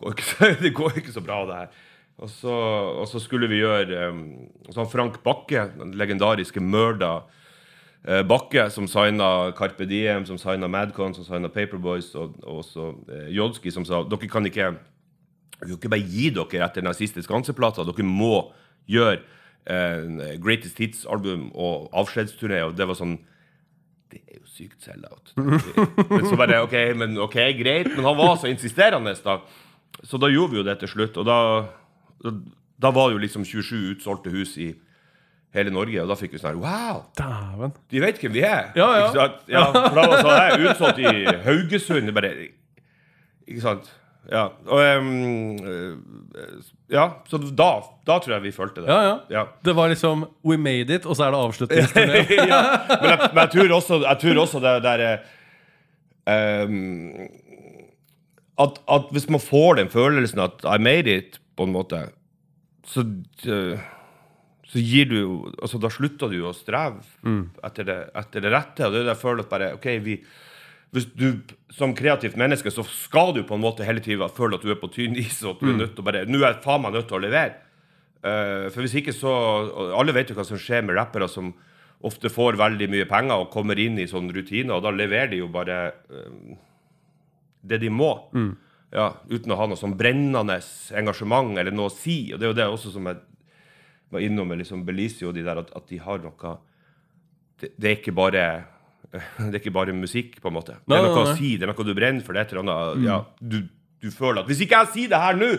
[0.00, 1.84] går ikke så, det går ikke så bra, det her.
[2.18, 2.54] Og så,
[2.98, 4.22] og så skulle vi gjøre um,
[4.74, 11.14] sånn Frank Bakke, den legendariske Mørda uh, Bakke, som signa Carpe Diem, som signa Madcon,
[11.14, 14.72] som signa Paperboys, og, og også uh, Jodski, som sa dere kan ikke
[15.58, 17.86] dere kan ikke bare gi dere etter den siste skanseplata.
[17.86, 18.48] Dere må
[18.90, 19.20] gjøre
[19.68, 22.62] eh, Greatest Hits-album og avskjedsturné.
[22.66, 23.18] Og det var sånn
[24.08, 25.34] Det er jo sykt sell-out.
[26.10, 27.90] Men så bare OK, men ok, greit.
[27.92, 29.34] Men han var så insisterende, da.
[30.00, 31.18] Så da gjorde vi jo det til slutt.
[31.20, 31.36] Og da,
[32.24, 32.32] da,
[32.80, 34.70] da var det jo liksom 27 utsolgte hus i
[35.56, 36.00] hele Norge.
[36.02, 37.02] Og da fikk vi sånn her Wow!
[37.18, 37.76] Daven.
[37.92, 38.70] De vet hvem vi er.
[38.78, 39.28] Ja, ja.
[39.50, 41.12] Ja for da var jeg her utsolgt i
[41.44, 42.12] Haugesund.
[42.16, 42.32] Bare
[43.44, 43.92] Ikke sant?
[44.28, 44.44] Ja.
[44.66, 45.96] Og, eh,
[46.92, 47.68] ja, så da,
[48.08, 48.90] da tror jeg vi følte det.
[48.90, 49.16] Ja, ja.
[49.32, 49.44] Ja.
[49.64, 52.22] Det var liksom We made it, og så er det avslutningsturné.
[52.52, 52.62] ja.
[52.88, 55.12] Men, jeg, men jeg tror også, jeg tror også det derre
[56.28, 57.28] ehm,
[58.58, 62.04] at, at hvis man får den følelsen at I made it, på en måte,
[62.86, 63.02] så
[63.48, 63.80] eh,
[64.68, 65.20] så gir du
[65.56, 67.00] altså Da slutter du å streve
[67.64, 68.84] etter, det, etter det rette.
[68.84, 70.18] Og det er det jeg føler at bare OK, vi
[70.94, 71.26] hvis du
[71.74, 74.80] som kreativt menneske så skal du på en måte hele tida føle at du er
[74.80, 76.84] på tynn is, og at du er nødt til å bare Nå er jeg faen
[76.84, 77.58] meg nødt til å levere.
[78.24, 79.32] Uh, for hvis ikke så
[79.94, 81.52] Alle vet jo hva som skjer med rappere som
[82.08, 85.42] ofte får veldig mye penger og kommer inn i sånne rutiner, og da leverer de
[85.42, 86.56] jo bare uh,
[87.68, 88.12] det de må.
[88.94, 90.56] Ja, uten å ha noe sånn brennende
[90.96, 92.30] engasjement eller noe å si.
[92.32, 93.20] Og det er jo det også som jeg
[94.14, 96.54] var innom med liksom Belizio, de der, at, at de har noe
[97.60, 98.44] det, det er ikke bare
[99.38, 100.78] det er ikke bare musikk, på en måte.
[100.84, 102.36] Det er noe å si, det er noe du brenner for.
[102.36, 103.60] Det er et eller annet ja, du,
[104.04, 105.52] du føler at Hvis ikke jeg sier det her nå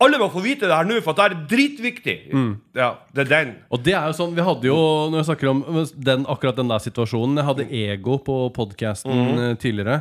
[0.00, 2.16] Alle må få vite det her nå, for det er dritviktig.
[2.78, 3.52] Ja, det er den.
[3.68, 4.78] Og det er jo sånn, Vi hadde jo,
[5.12, 5.60] når jeg snakker om
[6.08, 10.00] den, akkurat den der situasjonen Jeg hadde Ego på podkasten tidligere.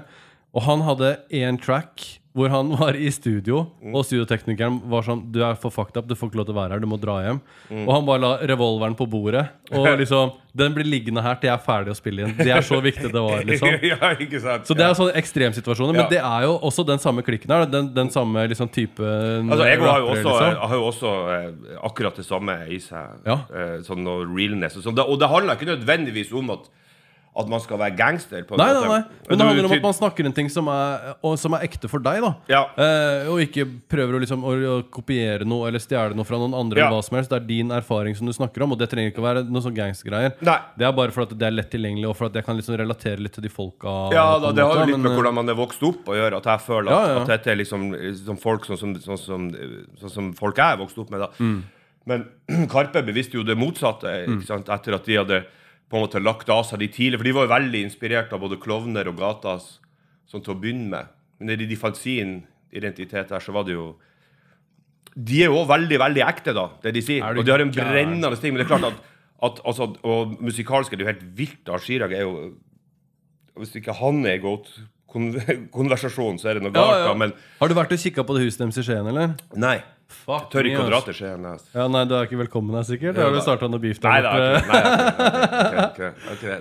[0.56, 5.40] Og han hadde én track hvor han var i studio, og studioteknikeren var sånn Du
[5.44, 7.16] er for fucked up, du får ikke lov til å være her, du må dra
[7.26, 7.40] hjem.
[7.88, 9.48] Og han bare la revolveren på bordet.
[9.74, 12.36] Og liksom Den blir liggende her til jeg er ferdig å spille inn.
[12.38, 13.74] Det er så viktig det var, liksom.
[13.92, 14.70] ja, ikke sant?
[14.70, 15.94] Så det er sånne ekstremsituasjoner.
[15.98, 16.10] Men Ja.
[16.14, 17.66] det er jo også den samme klikken her.
[17.70, 20.62] Den, den samme liksom type Altså, Ego har jo også, liksom.
[20.70, 23.20] har jo også eh, akkurat det samme i seg.
[23.26, 23.40] Ja.
[23.50, 25.02] Eh, sånn noe realness og sånn.
[25.06, 26.70] Og det handler ikke nødvendigvis om at,
[27.40, 28.42] at man skal være gangster.
[28.44, 29.04] på Nei, nei, nei.
[29.30, 32.00] Men det handler om at man snakker en ting som er, som er ekte for
[32.04, 32.20] deg.
[32.22, 32.62] da Ja.
[32.76, 36.54] eh, Og ikke prøver å, liksom, å, å kopiere noe eller stjele noe fra noen
[36.58, 36.80] andre.
[36.82, 36.88] Ja.
[36.88, 39.14] eller hva som helst Det er din erfaring som du snakker om, og det trenger
[39.14, 40.34] ikke å være noe sånn gangstergreier.
[40.42, 42.76] Det er bare for at det er lett tilgjengelig, og for at jeg kan liksom
[42.82, 43.94] relatere litt til de folka.
[44.12, 46.42] Ja, da, det har jo litt med eh, hvordan man er vokst opp å gjøre.
[46.42, 49.50] At jeg føler at, Ja, at dette er liksom, liksom folk sånn som, sånn, som,
[50.02, 51.20] sånn som folk jeg er vokst opp med.
[51.22, 51.64] da Mm.
[52.10, 52.24] Men
[52.72, 54.10] Karpe bevisste jo det motsatte
[54.48, 54.68] sant?
[54.72, 55.44] etter at de hadde
[55.90, 57.20] på en måte lagt av seg de tidlig.
[57.20, 59.80] For de var jo veldig inspirert av både klovner og gatas
[60.30, 61.10] sånn til å begynne med.
[61.40, 62.44] Men når de fant sin
[62.76, 63.96] identitet her, så var det jo
[65.16, 67.26] De er jo også veldig, veldig ekte, da, det de sier.
[67.34, 68.54] Det Og de har en brennende ting.
[68.54, 69.00] Men det er klart at,
[69.50, 71.62] at altså, Og musikalsk er det jo helt vilt.
[71.66, 72.54] da, Chirag er jo
[73.58, 74.70] Hvis ikke han er i godt
[75.10, 77.00] konversasjon, så er det noe ja, galt.
[77.00, 77.06] ja.
[77.10, 79.34] da, Men Har du vært og kikka på det huset deres i Skien, eller?
[79.58, 79.80] nei.
[80.10, 81.44] Fuck Tør ikke å dra til Skien.
[81.46, 81.68] Altså.
[81.76, 83.16] Ja, Nei, du er ikke velkommen her, sikkert?
[83.18, 84.40] Ja, Har du starta noe beef der borte?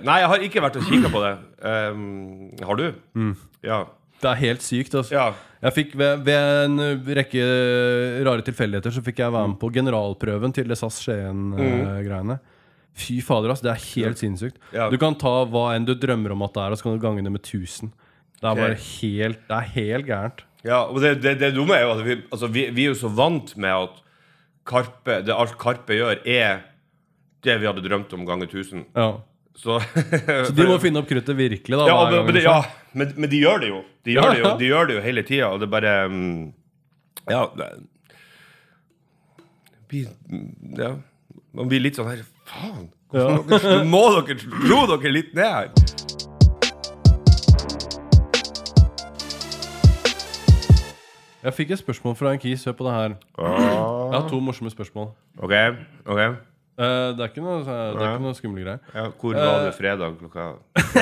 [0.05, 1.33] Nei, jeg har ikke- vært og kikka på det.
[1.65, 2.93] Um, har du?
[3.63, 3.85] Ja.
[4.21, 4.93] Det er helt sykt.
[4.93, 5.11] Altså.
[5.15, 5.33] ja.
[5.61, 7.43] Jeg fikk ved, ved en rekke
[8.23, 12.39] rare tilfeldigheter Så fikk jeg være med på generalprøven til SAS Skien-greiene.
[12.99, 13.61] Fy fader, ass.
[13.61, 14.55] Det er helt sinnssykt.
[14.73, 14.89] Ja.
[14.89, 17.03] Du kan ta hva enn du drømmer om at det er, og så kan du
[17.03, 17.91] gange det med 1000.
[18.39, 20.43] Det er bare helt Det er helt gærent.
[20.67, 22.99] Ja, og det, det, det dumme er jo at vi, altså, vi, vi er jo
[22.99, 24.01] så vant med at
[24.69, 26.59] Karpe, det alt Karpe gjør, er
[27.45, 28.83] det vi hadde drømt om ganger 1000.
[28.97, 29.11] Ja.
[29.59, 29.79] Så,
[30.47, 31.87] Så de må finne opp kruttet virkelig, da.
[31.87, 32.59] ja, men, men, det, liksom.
[32.59, 33.79] ja men, men de gjør det jo.
[34.07, 36.53] De gjør, det, jo, de gjør det jo hele tida, og det bare mm,
[37.29, 37.43] Ja.
[39.89, 40.11] Blir-
[40.77, 40.93] ja.
[41.57, 42.89] Man blir litt sånn her Faen!
[43.13, 43.39] Ja.
[43.49, 45.71] Dere, må dere Slå dere litt ned her?
[51.49, 52.63] Jeg fikk et spørsmål fra en kis.
[52.65, 53.15] Hør på det her.
[53.39, 55.07] Jeg har to morsomme spørsmål.
[55.41, 55.53] OK.
[56.05, 56.48] ok
[56.79, 58.79] Eh, det er ikke noe, det er ikke noe skumle greier.
[58.95, 60.45] Ja, hvor var du fredag klokka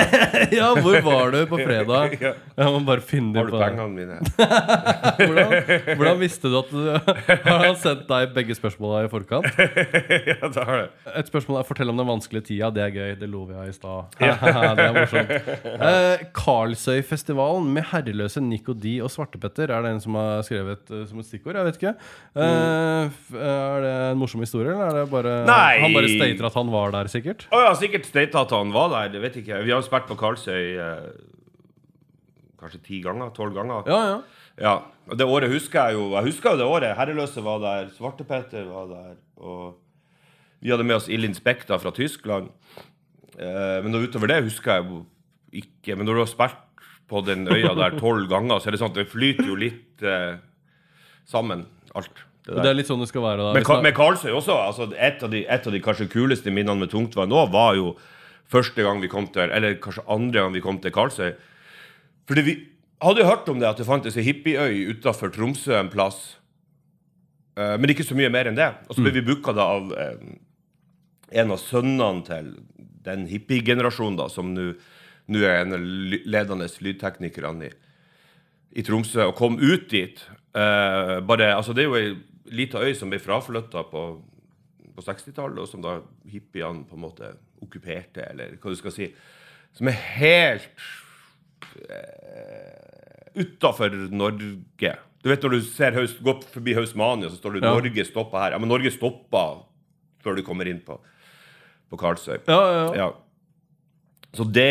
[0.58, 2.16] ja, hvor var du på fredag?
[2.18, 2.32] Ja.
[2.58, 4.16] Jeg må bare finne Har du på pengene mine?
[5.20, 5.52] hvordan,
[5.92, 9.46] hvordan visste du at du Har han sendt deg begge spørsmåla i forkant?
[9.54, 10.88] ja, det har det.
[11.20, 12.72] Et spørsmål er 'Fortell om den vanskelige tida'.
[12.74, 13.14] Det er gøy.
[13.20, 14.18] Det lo vi av i stad.
[14.18, 15.32] det er morsomt.
[15.78, 21.04] Uh, Karlsøyfestivalen med herreløse Nico D og Svartepetter er det en som har skrevet uh,
[21.06, 21.58] som et stikkord.
[21.60, 21.94] Jeg vet ikke.
[22.34, 25.67] Uh, er det en morsom historie, eller er det bare Nei.
[25.82, 27.46] Han bare stater at han var der, sikkert?
[27.54, 29.12] Å ja, sikkert stater at han var der.
[29.14, 29.62] Det vet ikke.
[29.64, 31.08] Vi har jo spilt på Karlsøy eh,
[32.60, 33.32] kanskje ti ganger?
[33.36, 33.88] Tolv ganger?
[33.90, 34.18] Ja, ja.
[34.58, 34.72] Ja,
[35.06, 36.08] og Det året husker jeg jo.
[36.16, 36.96] Jeg husker jo det året.
[36.98, 39.12] Herreløse var der, Svartepetter var der.
[39.38, 39.76] Og
[40.58, 42.50] vi hadde med oss Ilin Spekta fra Tyskland.
[43.38, 45.04] Eh, men utover det husker jeg jo
[45.54, 45.94] ikke.
[45.94, 46.64] Men når du har spilt
[47.08, 50.02] på den øya der tolv ganger, så er det sånn at det flyter jo litt
[50.04, 50.40] eh,
[51.28, 51.64] sammen,
[51.96, 52.24] alt.
[52.48, 53.44] Det det er litt sånn det skal være.
[53.44, 54.54] da Men, Ka- med Karlsøy også.
[54.56, 57.92] Altså, et, av de, et av de kanskje kuleste minnene med tungtvann nå var jo
[58.48, 61.34] første gang vi kom til Eller kanskje andre gang vi kom til Karlsøy.
[62.28, 62.56] Fordi vi
[63.04, 66.38] hadde jo hørt om det at det fantes ei hippieøy utafor Tromsø en plass.
[67.58, 68.70] Eh, men ikke så mye mer enn det.
[68.88, 70.16] Og så ble vi booka av eh,
[71.42, 72.54] en av sønnene til
[73.06, 77.72] den hippiegenerasjonen som nå er en av ledende lydteknikerne i,
[78.80, 80.20] i Tromsø, og kom ut dit.
[80.56, 82.10] Eh, bare, altså Det er jo ei
[82.50, 84.02] lita øy som ble fraflytta på,
[84.94, 85.98] på 60-tallet, og som da
[86.30, 87.32] hippiene på en måte
[87.62, 89.10] okkuperte, eller hva du skal si.
[89.76, 90.68] Som er helt
[91.78, 94.94] uh, utafor Norge.
[95.22, 97.74] Du vet når du ser Haus, går forbi Hausmania, så står det Ja.
[97.74, 98.52] 'Norge stoppa her'.
[98.52, 99.62] Ja, Men Norge stoppa
[100.22, 101.00] før du kommer inn på,
[101.90, 102.38] på Karlsøy.
[102.46, 102.94] ja, ja, ja.
[102.94, 103.12] Ja.
[104.36, 104.68] Så det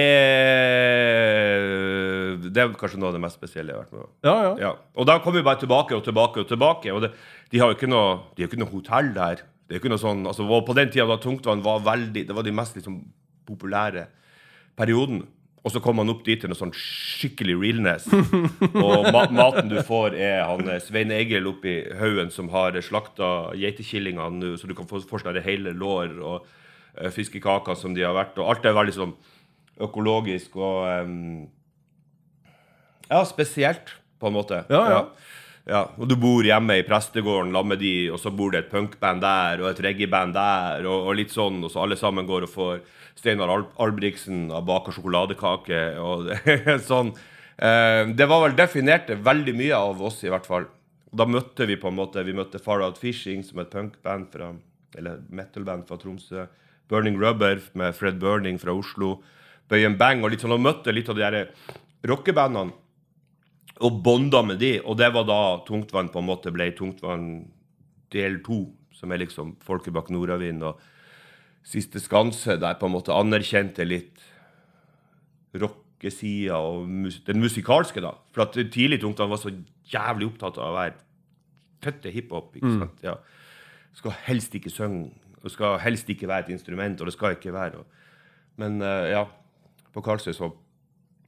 [2.54, 4.10] Det er kanskje noe av det mest spesielle jeg har vært med på.
[4.28, 4.52] ja, ja.
[4.68, 4.72] Ja.
[4.96, 6.94] Og da kommer vi bare tilbake og tilbake og tilbake.
[6.94, 7.12] Og det,
[7.52, 9.42] de har jo ikke noe, de har ikke noe hotell der.
[9.68, 12.46] Det er ikke noe sånn, altså På den tida da tungtvann var veldig Det var
[12.46, 13.02] de mest liksom,
[13.48, 14.08] populære
[14.78, 15.26] perioden.
[15.68, 18.06] Og så kom man opp dit til noe sånn skikkelig realness.
[18.86, 23.52] og ma maten du får, er han eh, Svein Egil oppi haugen som har slakta
[23.58, 28.06] geitekillingene nå, så du kan få få sånne hele lår og uh, fiskekaker som de
[28.06, 28.40] har vært.
[28.40, 29.18] Og alt er veldig sånn
[29.84, 31.48] økologisk og um,
[33.08, 34.66] Ja, spesielt, på en måte.
[34.70, 35.02] Ja, ja.
[35.68, 38.70] Ja, og du bor hjemme i prestegården sammen med de, og så bor det et
[38.72, 42.46] punkband der og et reggaeband der, og, og litt sånn, og så alle sammen går
[42.48, 42.78] og får
[43.18, 47.12] Steinar Al Albrigtsen og baker sjokoladekake og det, sånn.
[47.58, 50.70] Det var vel definerte veldig mye av oss, i hvert fall.
[51.12, 53.74] Og da møtte vi på en måte Vi møtte Far Out Fishing, som er et
[53.74, 54.52] punkband fra
[54.98, 56.46] Eller metal-band fra Tromsø.
[56.88, 59.18] Burning Rubber med Fred Burning fra Oslo.
[59.68, 61.50] Bøyen Bang og litt sånn, og møtte litt av de der
[62.08, 62.76] rockebandene
[63.86, 67.28] og bonda med de, og det var da Tungtvann på en måte ble Tungtvann
[68.14, 68.64] del to,
[68.96, 70.80] som er liksom Folket bak Nordavind og
[71.68, 74.24] Siste Skanse, der på en måte anerkjente litt
[75.58, 78.14] rockesida og mus den musikalske, da.
[78.34, 79.52] For at tidlig Tungtvann var så
[79.92, 80.96] jævlig opptatt av å være
[81.84, 83.04] fette hiphop, ikke sant.
[83.06, 83.18] Ja.
[83.98, 85.12] Skal helst ikke synge,
[85.44, 87.94] og skal helst ikke være et instrument, og det skal ikke være og,
[88.58, 89.28] Men uh, ja,
[89.94, 90.52] på Karlsøy så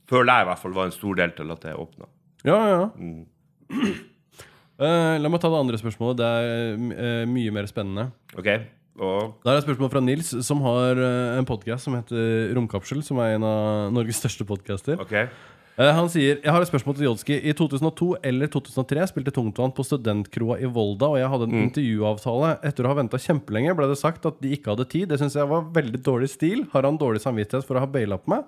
[0.09, 2.09] føler jeg i hvert fall var en stor del til at det åpna.
[2.47, 2.87] ja, ja.
[4.79, 6.21] Eh, la meg ta det andre spørsmålet.
[6.21, 8.05] Det er uh, mye mer spennende.
[8.39, 8.47] OK?
[8.99, 13.03] Og Det er et spørsmål fra Nils, som har eh, en podkast som heter Romkapsel,
[13.03, 14.99] som er en av Norges største podcaster.
[14.99, 15.15] OK?
[15.79, 17.37] Eh, han sier Jeg har et spørsmål til Jodski.
[17.39, 22.49] I 2002 eller 2003 spilte Tungtvann på studentkroa i Volda, og jeg hadde en intervjuavtale.
[22.67, 25.07] Etter å ha venta kjempelenge ble det sagt at de ikke hadde tid.
[25.13, 26.65] Det syns jeg var veldig dårlig stil.
[26.73, 28.43] Har han dårlig samvittighet for å ha baila på meg?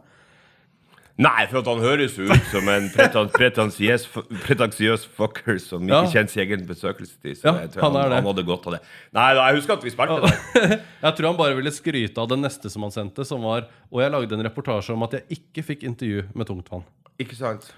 [1.22, 4.06] Nei, for at han høres jo ut som en pretensiøs
[4.46, 6.08] pretensiøs fucker som ikke Ja.
[6.10, 7.36] kjenner sin egen besøkelsestid.
[7.38, 8.16] Så Ja, jeg tror han han, det.
[8.16, 8.80] han hadde godt av det.
[9.14, 10.80] Nei, jeg husker at vi spilte der.
[11.04, 14.02] Jeg tror han bare ville skryte av det neste som han sendte, som var Og
[14.02, 16.84] jeg lagde en reportasje om at jeg ikke fikk intervju med Tungtvann.
[17.22, 17.70] Ikke sant?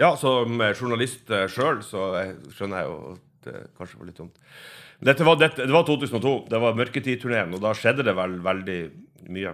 [0.00, 2.08] Ja, som eh, journalist uh, sjøl, så
[2.54, 4.40] skjønner jeg jo at det kanskje var litt dumt.
[5.04, 6.32] Var, dette, det var 2002.
[6.50, 8.80] Det var mørketidturneen, og da skjedde det vel veldig
[9.34, 9.52] mye.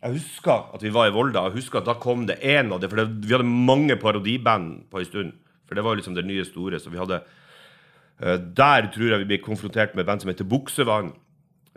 [0.00, 1.44] Jeg husker at vi var i Volda.
[1.48, 4.86] Jeg husker at Da kom det en av det, for det, vi hadde mange parodiband
[4.90, 5.34] på en stund.
[5.68, 6.80] For det var jo liksom det nye store.
[6.80, 11.12] Så vi hadde eh, Der tror jeg vi ble konfrontert med band som heter Buksevann.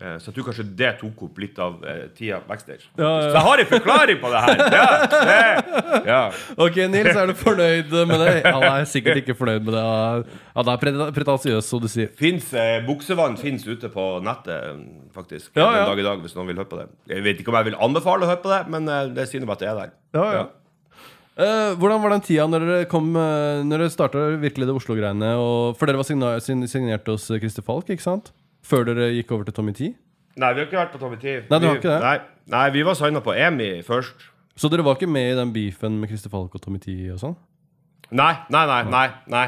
[0.02, 2.88] Eh, så jeg tror kanskje det tok opp litt av eh, tida backstage.
[2.98, 3.28] Ja, ja.
[3.28, 4.64] Så jeg har en forklaring på det her!
[6.10, 6.22] Ja.
[6.66, 8.32] Ok, Nils, er du fornøyd med det?
[8.48, 9.84] Han er sikkert ikke fornøyd med det.
[9.86, 12.10] Ja, det er pre- pretensiøst, som du sier.
[12.18, 15.54] Fins, eh, buksevann fins ute på nettet, mm, faktisk.
[15.54, 16.90] Den dag i dag, hvis noen vil høre på det.
[17.14, 19.46] Jeg vet ikke om jeg vil anbefale å høre på det, men eh, det noe
[19.46, 19.96] om at det er der.
[20.18, 20.46] Ja, ja.
[21.34, 25.32] Uh, hvordan var den tida når dere kom Når dere starta virkelig det Oslo-greiene?
[25.80, 28.30] For dere var signert, signert hos Christer Falk, ikke sant?
[28.64, 29.90] Før dere gikk over til Tommy T?
[30.40, 31.34] Nei, vi har ikke vært på Tommy T.
[31.50, 32.00] Nei, du har ikke det?
[32.02, 32.14] Nei,
[32.54, 34.30] nei vi var signa på EMI først.
[34.58, 37.20] Så dere var ikke med i den beefen med Christer Falk og Tommy T og
[37.22, 37.36] sånn?
[38.14, 38.80] Nei, nei, nei.
[38.94, 39.46] nei, nei.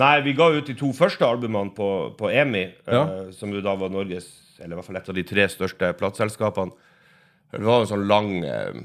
[0.00, 3.02] Nei, vi ga ut de to første albumene på, på EMI, Ja.
[3.02, 5.90] eh, som jo da var Norges, eller i hvert fall et av de tre største
[6.00, 6.72] plateselskapene.
[7.52, 8.78] Det var en sånn lang eh,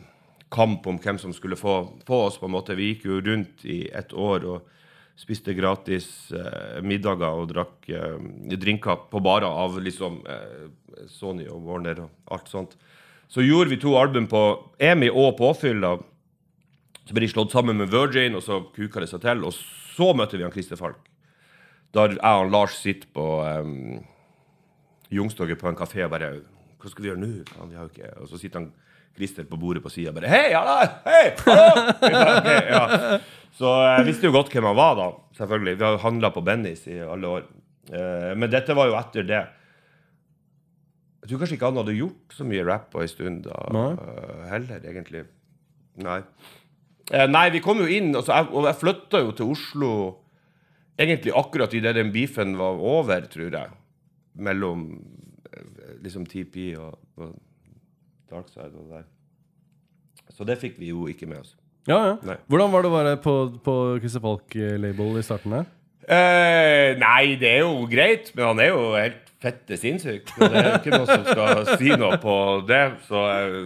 [0.51, 2.75] kamp om hvem som skulle få, få oss, på en måte.
[2.75, 4.67] Vi gikk jo rundt i et år og
[5.17, 8.17] spiste gratis eh, middager og drakk eh,
[8.53, 10.67] drinker på barer av liksom eh,
[11.09, 12.77] Sony og Warner og alt sånt.
[13.27, 14.43] Så gjorde vi to album på
[14.79, 15.81] EMI og Påfyll.
[15.83, 15.97] da.
[17.07, 19.43] Så ble de slått sammen med Virgin, og så kuka det seg til.
[19.47, 21.01] Og så møtte vi han Christer Falk.
[21.95, 24.03] Der jeg og Lars sitter på um,
[25.11, 26.33] Youngstorget på en kafé og bare
[26.77, 27.29] Hva skal vi gjøre nå?
[27.47, 28.67] Faen, vi har jo ikke Og så sitter han
[29.15, 30.75] Christer på bordet på sida og bare Hei, halla!
[31.07, 31.31] Hei!
[31.47, 33.19] Hallo!
[33.57, 35.07] Så jeg visste jo godt hvem han var, da.
[35.39, 35.77] Selvfølgelig.
[35.79, 37.47] Vi har handla på Bennys i alle år.
[37.89, 39.41] Eh, men dette var jo etter det.
[41.23, 43.89] Jeg tror kanskje ikke han hadde gjort så mye rap på en stund da Nei.
[43.97, 45.25] eh, heller, egentlig.
[46.05, 46.21] Nei.
[47.11, 49.91] Eh, nei, vi kom jo inn, altså, jeg, og jeg flytta jo til Oslo
[50.99, 53.75] egentlig akkurat idet den beefen var over, tror jeg.
[54.37, 54.87] Mellom
[55.49, 57.33] eh, liksom TP og, og
[58.29, 59.07] Darkside og det der.
[60.35, 61.55] Så det fikk vi jo ikke med oss.
[61.87, 62.37] Ja, ja.
[62.51, 65.69] Hvordan var det å være på, på Christer Falk-label i starten der?
[66.07, 70.31] Eh, nei, det er jo greit, men han er jo helt fette sinnssyk.
[70.37, 72.35] Og det er ikke noe som skal si noe på
[72.67, 72.83] det.
[73.07, 73.57] Så eh,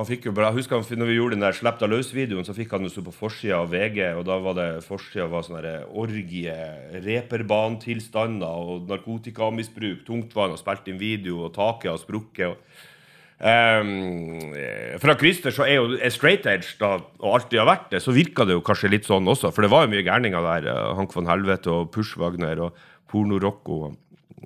[0.00, 2.54] han fikk jo bra husker han, når vi gjorde den der Slepp deg løs-videoen, så
[2.56, 5.58] fikk han jo stå på forsida av VG, og da var det forsida var sånn
[5.58, 6.54] derre orgie,
[7.04, 12.54] reperbantilstander og narkotikamisbruk, tungtvann, og spilte inn video, og taket har sprukket.
[12.54, 12.86] og
[13.40, 18.02] Eh, fra Christer så er jo er straight edge da, og alltid har vært det,
[18.04, 19.52] så virka det jo kanskje litt sånn også.
[19.54, 20.68] For det var jo mye gærninger der.
[20.68, 22.76] eh, Hank von Helvete og Push-Wagner og
[23.10, 23.94] Porno-Rocco.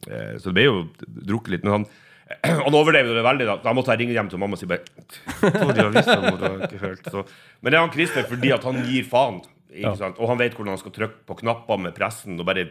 [0.05, 1.65] Uh, så det ble jo drukket litt.
[1.67, 1.85] Men han,
[2.67, 3.49] han overlevde det veldig.
[3.49, 4.85] Da Da måtte jeg ringe hjem til mamma og si bare
[5.41, 7.11] «Tror de har visst om det, ikke hørt».
[7.11, 7.25] Så,
[7.61, 9.43] Men det er han Christer fordi at han gir faen.
[9.75, 10.19] Ikke sant?
[10.23, 12.69] Og han vet hvordan han skal trykke på knapper med pressen og bare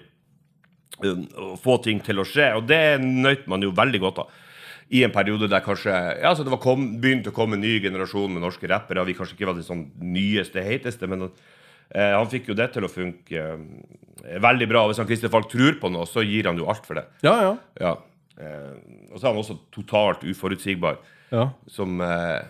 [1.04, 1.26] um,
[1.60, 2.54] få ting til å skje.
[2.60, 4.40] Og det nøt man jo veldig godt av.
[4.90, 7.78] I en periode der kanskje ja, så det var kom, begynte å komme en ny
[7.84, 9.06] generasjon med norske rappere.
[9.08, 12.88] Vi kanskje ikke var de sånn nyeste, heiteste, men eh, han fikk jo det til
[12.88, 14.88] å funke eh, veldig bra.
[14.90, 17.08] Hvis han Christer Falk tror på noe, så gir han jo alt for det.
[17.26, 17.54] Ja, ja.
[17.82, 17.96] Ja.
[18.42, 18.74] Eh,
[19.12, 21.00] og så er han også totalt uforutsigbar,
[21.34, 21.48] ja.
[21.72, 22.44] som eh,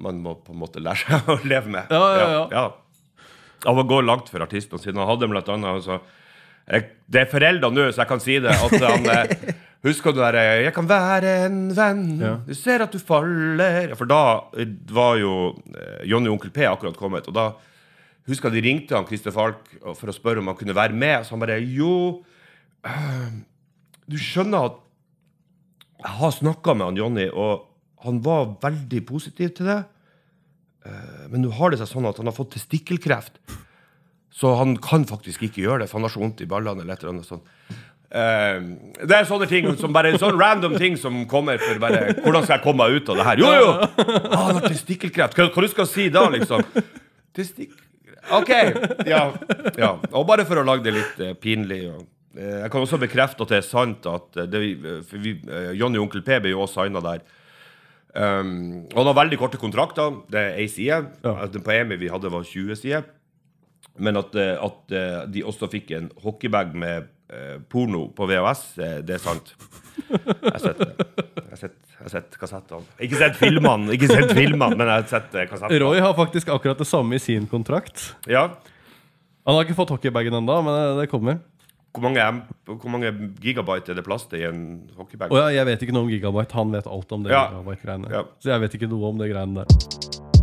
[0.00, 1.92] man må på en måte lære seg å leve med.
[1.92, 2.44] Ja, ja, ja.
[2.52, 2.66] ja.
[3.66, 5.00] Han gå langt for artistene sine.
[5.00, 6.00] Han hadde blant annet altså,
[6.66, 8.52] jeg, Det er forelda nå, så jeg kan si det.
[8.52, 9.54] At han eh,
[9.86, 12.36] Husker du der eh, 'Jeg kan være en venn', Ja.
[12.46, 15.54] du ser at du faller For da eh, var jo
[16.04, 17.52] Jonny Johnny og Onkel P akkurat kommet, og da
[18.26, 21.22] husker jeg de ringte han Christer Falk for å spørre om han kunne være med.
[21.24, 22.24] Så han bare 'Jo,
[22.84, 23.30] eh,
[24.08, 24.76] du skjønner at
[26.02, 27.66] jeg har snakka med han Johnny, og
[28.04, 29.84] han var veldig positiv til det.
[30.84, 33.38] Eh, Men nå har det seg sånn at han har fått testikkelkreft.
[34.30, 36.80] Så han kan faktisk ikke gjøre det, for han har så vondt i ballene.
[36.82, 37.42] eller et eller annet sånt.
[38.06, 38.58] Eh,
[39.02, 42.54] det er sånne ting som bare sånne random ting som kommer for bare Hvordan skal
[42.54, 43.40] jeg komme meg ut av det her?
[43.42, 43.72] Jo, jo!
[44.30, 45.34] Ah, har testikkelkreft.
[45.34, 46.62] Hva, hva du skal si da, liksom?
[47.36, 47.74] Testik...
[48.36, 48.52] OK.
[49.06, 49.22] Ja.
[49.78, 49.90] ja.
[50.12, 51.86] Og bare for å lage det litt uh, pinlig.
[51.94, 52.04] Og,
[52.36, 55.30] Uh, jeg kan også bekrefte at det er sant at det, vi-
[55.72, 57.22] Johnny og Onkel P ble jo også signa der.
[58.12, 60.18] Um, og han har veldig korte kontrakter.
[60.28, 60.98] Det er ei side.
[61.24, 61.46] Ja.
[61.48, 63.08] Den på EMI vi hadde, var 20 sider.
[63.96, 64.92] Men at, at
[65.32, 67.08] de også fikk en hockeybag med
[67.72, 69.54] porno på VHS, eh, det er sant.
[70.06, 70.78] Jeg har sett.
[70.86, 72.84] Jeg har sett, jeg sett kassettene.
[73.02, 75.80] Ikke sett filmene, ikke sett filmene, men jeg har sett eh, kassettene.
[75.82, 78.12] Roy har faktisk akkurat det samme i sin kontrakt.
[78.30, 78.46] Ja.
[79.46, 81.40] Han har ikke fått hockeybagen ennå, men det- kommer.
[81.96, 83.08] Hvor mange, hvor mange
[83.40, 84.64] gigabyte er det plass til i en
[84.98, 85.32] hockeybag?
[85.32, 86.52] Ja, jeg vet ikke noe om gigabyte.
[86.52, 87.48] Han vet alt om det Ja.
[88.12, 88.24] Ja.
[88.38, 90.35] Så jeg vet ikke noe om det greiene der.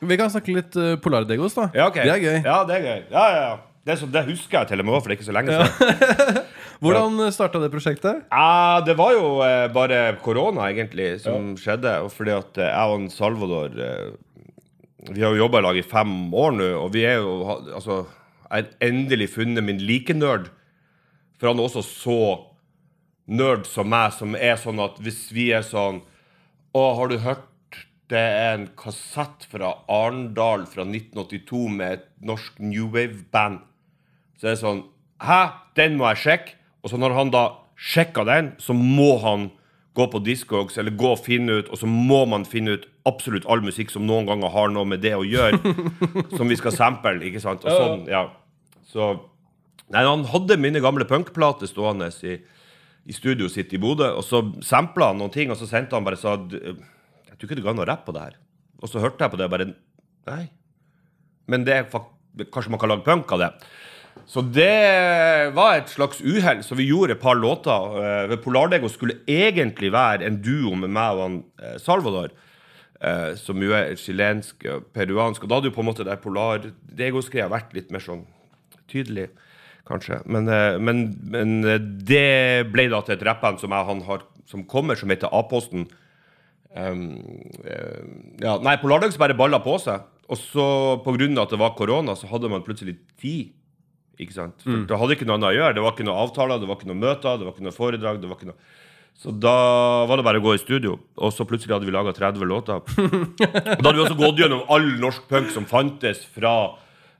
[0.00, 1.70] Vi kan snakke litt uh, Polardegos, da.
[1.76, 2.04] Ja, okay.
[2.04, 2.38] Det er gøy.
[2.44, 3.00] Ja, det er gøy.
[3.14, 3.56] Ja, ja, ja.
[3.86, 6.38] Det, som, det husker jeg til og med for det er ikke så lenge siden.
[6.82, 8.24] Hvordan starta det prosjektet?
[8.32, 11.92] Ja, det var jo eh, bare korona, egentlig, som skjedde.
[12.04, 14.10] Og fordi at eh, jeg og Salvador eh,
[15.14, 17.36] Vi har jo jobba i lag i fem år nå, og vi er jo
[17.78, 18.02] Altså,
[18.50, 20.50] jeg har endelig funnet min likenerd.
[21.38, 22.20] For han er også så
[23.26, 26.02] nerd som meg, som er sånn at hvis vi er sånn
[26.74, 27.46] Å, har du hørt
[28.12, 33.64] det er en kassett fra Arendal fra 1982 med et norsk new wave-band?
[34.36, 34.84] Så det er sånn
[35.24, 35.40] Hæ?
[35.78, 36.56] Den må jeg sjekke.
[36.84, 37.44] Og så når han da
[37.76, 39.48] sjekker den, så må han
[39.96, 43.46] gå på Discogs eller gå og finne ut, og så må man finne ut absolutt
[43.48, 45.72] all musikk som noen ganger har noe med det å gjøre,
[46.36, 47.64] som vi skal sample, ikke sant?
[47.64, 48.26] Og sånn, ja.
[48.86, 49.14] Så
[49.86, 52.32] Nei, han hadde mine gamle punkplater stående i,
[53.06, 56.06] i studioet sitt i Bodø, og så sampla han noen ting, og så sendte han
[56.06, 56.32] bare sa
[57.36, 58.36] Jeg tror ikke det går an å rappe på det her.
[58.80, 59.72] Og så hørte jeg på det, og bare
[60.26, 60.46] Nei.
[61.46, 61.84] Men det er
[62.50, 63.50] kanskje man kan lage punk av det.
[64.26, 66.64] Så det var et slags uhell.
[66.66, 68.32] Så vi gjorde et par låter.
[68.32, 72.32] Uh, Polardego skulle egentlig være en duo med meg og han uh, Salvador.
[72.96, 74.64] Uh, som jo er chilensk
[74.96, 75.44] peruansk.
[75.44, 78.24] Og da hadde jo på en måte det Polardego-greia vært litt mer sånn
[78.90, 79.28] tydelig,
[79.86, 80.22] kanskje.
[80.24, 80.48] Men,
[80.82, 81.54] men, men
[82.08, 85.86] det ble da til et rappband som jeg han har som kommer, som heter A-posten.
[86.76, 87.06] Um,
[88.42, 90.04] ja, nei, Polardags bare balla på seg.
[90.26, 90.66] Og så
[91.04, 91.28] pga.
[91.42, 93.54] at det var korona, så hadde man plutselig tid.
[94.18, 94.62] Ikke sant?
[94.64, 94.86] For mm.
[94.88, 95.76] Det hadde ikke noe annet å gjøre.
[95.76, 98.20] Det var ikke noe avtaler, det var ikke noe møter, det var ikke noe foredrag.
[98.20, 98.74] det var ikke noe...
[99.16, 99.52] Så da
[100.04, 102.82] var det bare å gå i studio, og så plutselig hadde vi laga 30 låter.
[102.84, 106.52] og da hadde vi også gått gjennom all norsk punk som fantes fra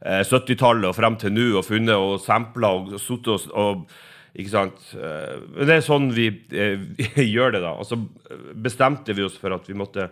[0.03, 3.97] eh, 70-tallet og frem til nå, og funnet og sampla og sittet og, og,
[4.37, 4.83] Ikke sant.
[4.93, 6.77] Eh, det er sånn vi, eh,
[7.17, 7.73] vi gjør det, da.
[7.81, 7.97] Og så
[8.63, 10.09] bestemte vi oss for at vi måtte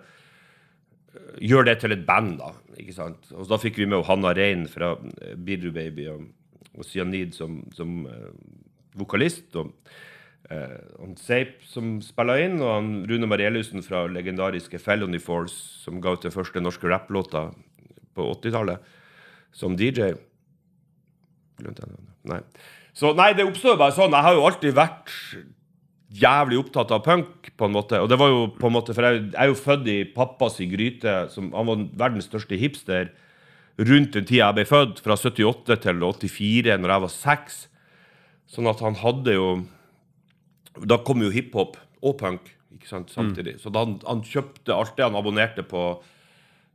[1.42, 2.52] gjøre det til et band, da.
[2.80, 3.30] ikke sant?
[3.34, 6.26] Og Da fikk vi med Hanna Rein fra eh, Baby og,
[6.74, 8.32] og Cyanid som, som uh,
[8.98, 9.54] vokalist.
[9.56, 9.72] Og
[10.50, 16.14] uh, Seip som spiller inn, og han Rune Mariellussen fra legendariske Felony Force, som ga
[16.14, 17.48] ut den første norske rapplåta
[18.14, 18.94] på 80-tallet,
[19.54, 20.14] som DJ.
[21.60, 22.08] Glemte jeg det?
[22.30, 22.40] Nei.
[22.94, 24.14] Så nei, det oppstår bare sånn.
[24.14, 25.14] Jeg har jo alltid vært
[26.14, 27.98] jævlig opptatt av punk, på en måte.
[28.02, 30.58] Og det var jo på en måte, For jeg, jeg er jo født i pappas
[30.70, 31.14] gryte.
[31.34, 33.12] Som, han var verdens største hipster
[33.78, 37.62] rundt den tida jeg ble født, fra 78 til 84, når jeg var seks.
[38.46, 39.48] Sånn at han hadde jo
[40.84, 43.56] Da kom jo hiphop og punk ikke sant, samtidig.
[43.56, 43.60] Mm.
[43.62, 45.82] Så da han, han, kjøpte alt det han abonnerte på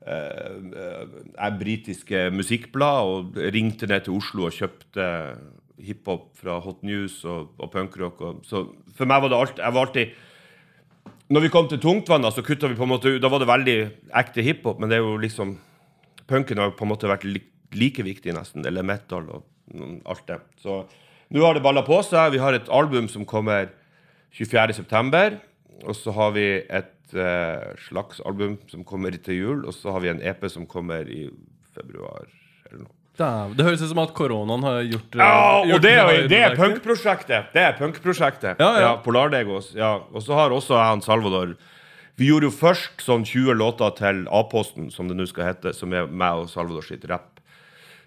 [0.07, 5.09] eh, eh, britiske musikkblad, og ringte ned til Oslo og kjøpte
[5.83, 8.21] hiphop fra Hot News og, og punkrock.
[8.47, 8.65] Så
[8.95, 10.25] for meg var det alt, jeg var alltid
[11.29, 13.77] Når vi kom til tungtvannet, så kutta vi på en måte Da var det veldig
[14.21, 15.57] ekte hiphop, men det er jo liksom
[16.29, 17.39] Punken har på en måte vært li,
[17.73, 18.61] like viktig, nesten.
[18.61, 19.47] Eller metal og
[20.05, 20.37] alt det.
[20.61, 20.83] Så
[21.33, 22.35] nå har det balla på seg.
[22.35, 23.71] Vi har et album som kommer
[24.37, 25.39] 24.9.
[25.89, 29.65] Og så har vi et uh, slags album som kommer til jul.
[29.65, 31.25] Og så har vi en EP som kommer i
[31.73, 32.29] februar
[32.69, 32.98] eller noe.
[33.19, 37.43] Det høres ut som at koronaen har gjort Ja, og det, er, det er punkprosjektet.
[37.55, 38.53] Det er punkprosjektet.
[38.61, 38.81] Ja, ja.
[38.85, 39.67] ja, Polardegos.
[39.77, 39.91] Ja.
[40.13, 41.49] Og så har også han Salvador
[42.19, 45.89] Vi gjorde jo først sånn 20 låter til A-posten, som det nå skal hete, som
[45.95, 47.31] er meg og Salvador sitt rapp.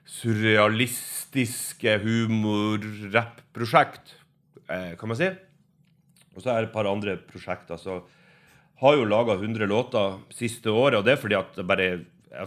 [0.09, 4.07] Surrealistiske humor-rapp-prosjekt,
[4.69, 5.29] eh, kan man si.
[6.37, 7.77] Og så er det et par andre prosjekter.
[7.81, 7.93] Så
[8.83, 11.89] har jo laga 100 låter siste året, og det er fordi at det bare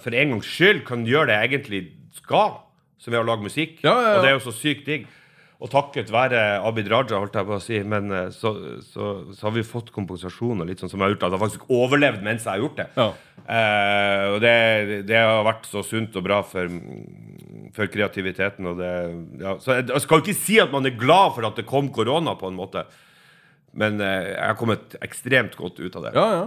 [0.02, 1.84] for en gangs skyld kan gjøre det jeg egentlig
[2.18, 2.58] skal,
[3.02, 3.78] som er å lage musikk.
[3.84, 4.16] Ja, ja, ja.
[4.16, 5.06] Og det er jo så sykt digg.
[5.64, 8.52] Og takket være Abid Raja, holdt jeg på å si, men eh, så,
[8.84, 11.44] så, så har vi fått kompensasjon og litt sånn som jeg har gjort at jeg
[11.46, 12.88] faktisk overlevd mens jeg har gjort det.
[13.46, 14.56] Eh, og det,
[15.08, 16.76] det, har vært så sunt og bra for,
[17.78, 18.68] for kreativiteten.
[18.68, 18.92] Og det,
[19.46, 19.56] ja.
[19.64, 21.88] Så jeg, jeg skal jo ikke si at man er glad for at det kom
[21.96, 22.84] korona, på en måte,
[23.80, 26.16] men eh, jeg har kommet ekstremt godt ut av det.
[26.20, 26.46] Ja, ja.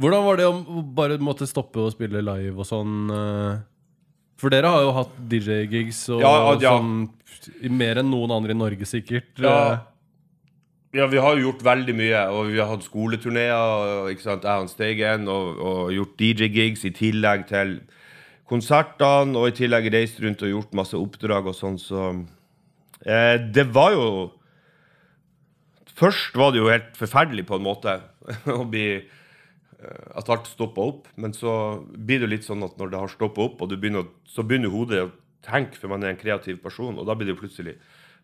[0.00, 2.94] Hvordan var det å bare måtte stoppe å spille live og sånn?
[3.14, 3.62] Eh?
[4.40, 6.74] For dere har jo hatt DJ-gigs og ja, ja.
[6.74, 9.30] sånn mer enn noen andre i Norge, sikkert.
[9.38, 9.54] Ja.
[10.96, 11.06] ja.
[11.10, 12.24] vi har jo gjort veldig mye.
[12.34, 16.94] Og vi har hatt skoleturneer, ikke sant, jeg og Steigen, og, og gjort DJ-gigs i
[16.98, 17.76] tillegg til
[18.50, 19.38] konsertene.
[19.38, 22.08] Og i tillegg reist rundt og gjort masse oppdrag og sånn, så
[23.06, 24.08] eh, Det var jo
[25.94, 28.00] Først var det jo helt forferdelig, på en måte,
[28.50, 29.20] å bli Eh,
[30.14, 31.10] at alt stopper opp.
[31.20, 31.54] Men så
[31.94, 35.04] blir det litt sånn at når det har stoppa opp, og begynner, så begynner hodet
[35.06, 35.12] å
[35.44, 37.76] tenke, for man er en kreativ person, og da blir det plutselig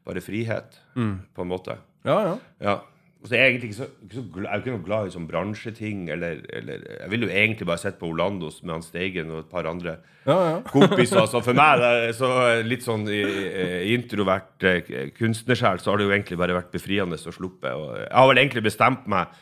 [0.06, 1.14] bare frihet, mm.
[1.36, 1.76] på en måte.
[2.08, 2.38] Ja, ja.
[2.64, 2.78] ja.
[3.20, 5.12] Så er jeg egentlig ikke så, ikke så glad, jeg er ikke noe glad i
[5.12, 5.98] sånn bransjeting.
[6.14, 9.50] Eller, eller, jeg ville jo egentlig bare sett på Olandos med han Steigen og et
[9.50, 10.54] par andre ja, ja.
[10.72, 11.26] kompiser.
[11.28, 11.84] Så for meg,
[12.16, 12.30] så
[12.64, 17.74] litt sånn introvert eh, kunstnersjel, så har det jo egentlig bare vært befriende å sluppe.
[17.76, 19.36] Og jeg har vel egentlig bestemt meg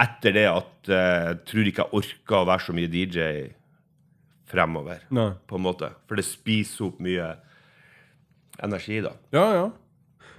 [0.00, 3.28] etter det at uh, jeg tror ikke jeg orker å være så mye DJ
[4.50, 5.04] fremover.
[5.14, 5.30] Nei.
[5.46, 5.92] på en måte.
[6.08, 7.28] For det spiser opp mye
[8.64, 9.14] energi, da.
[9.34, 9.68] Ja, ja.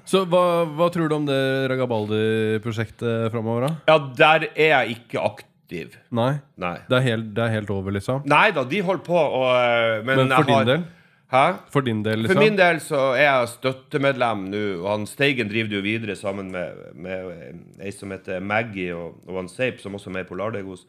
[0.07, 1.39] Så hva, hva tror du om det
[1.71, 3.73] Ragabaldi-prosjektet framover, da?
[3.91, 5.95] Ja, der er jeg ikke aktiv.
[6.11, 6.33] Nei?
[6.59, 6.77] Nei.
[6.89, 8.25] Det, er helt, det er helt over, liksom?
[8.29, 10.83] Nei da, de holder på, og, eh, men, men for din har, del?
[11.31, 11.43] Hæ?
[11.71, 12.35] For din del, liksom?
[12.35, 14.63] For min del så er jeg støttemedlem nå.
[14.81, 19.37] Og han Steigen driver jo videre sammen med, med ei som heter Maggie, og, og
[19.39, 20.83] han Seip, som også er med i Polardegos.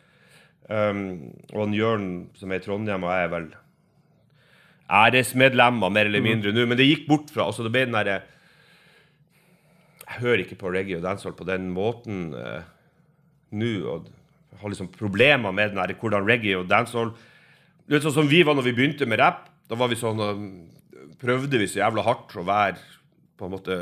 [0.66, 3.47] Um, og han Jørn, som er i Trondheim, og jeg er vel
[4.93, 6.26] æresmedlemmer, mer eller mm.
[6.26, 6.59] mindre, mm.
[6.59, 6.66] nå.
[6.66, 8.26] Men det gikk bort fra altså Det ble den der,
[10.03, 12.66] Jeg hører ikke på reggae og dancehall på den måten uh,
[13.55, 13.72] nå.
[13.95, 14.11] Og
[14.59, 17.14] har liksom problemer med den der, hvordan reggae og dancehall
[17.90, 19.52] Litt sånn som vi var når vi begynte med rapp.
[19.71, 20.43] Da var vi sånn eh,
[21.23, 22.81] prøvde vi så jævla hardt å være
[23.39, 23.75] på en måte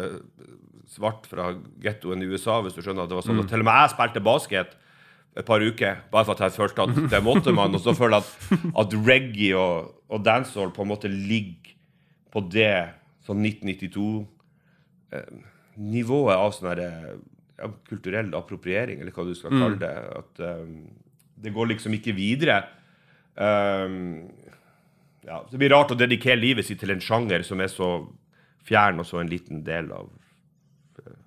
[0.90, 1.44] svart fra
[1.82, 3.02] gettoen i USA, hvis du skjønner.
[3.04, 3.42] at det var sånn.
[3.42, 4.70] Og til og med jeg spilte basket
[5.38, 7.74] et par uker, bare for at jeg følte at det måtte man.
[7.76, 8.32] Og så føler jeg at,
[8.82, 9.74] at reggae og,
[10.10, 11.70] og dancehall på en måte ligger
[12.34, 12.74] på det
[13.26, 17.14] sånn 1992-nivået av sånn her, eh,
[17.60, 19.96] ja, kulturell appropriering, eller hva du skal kalle det.
[20.18, 20.74] At um,
[21.40, 22.56] det går liksom ikke videre.
[23.36, 23.96] Um,
[25.26, 27.90] ja, det blir rart å dedikere livet sitt til en sjanger som er så
[28.66, 30.08] fjern og så en liten del av
[31.02, 31.18] eh,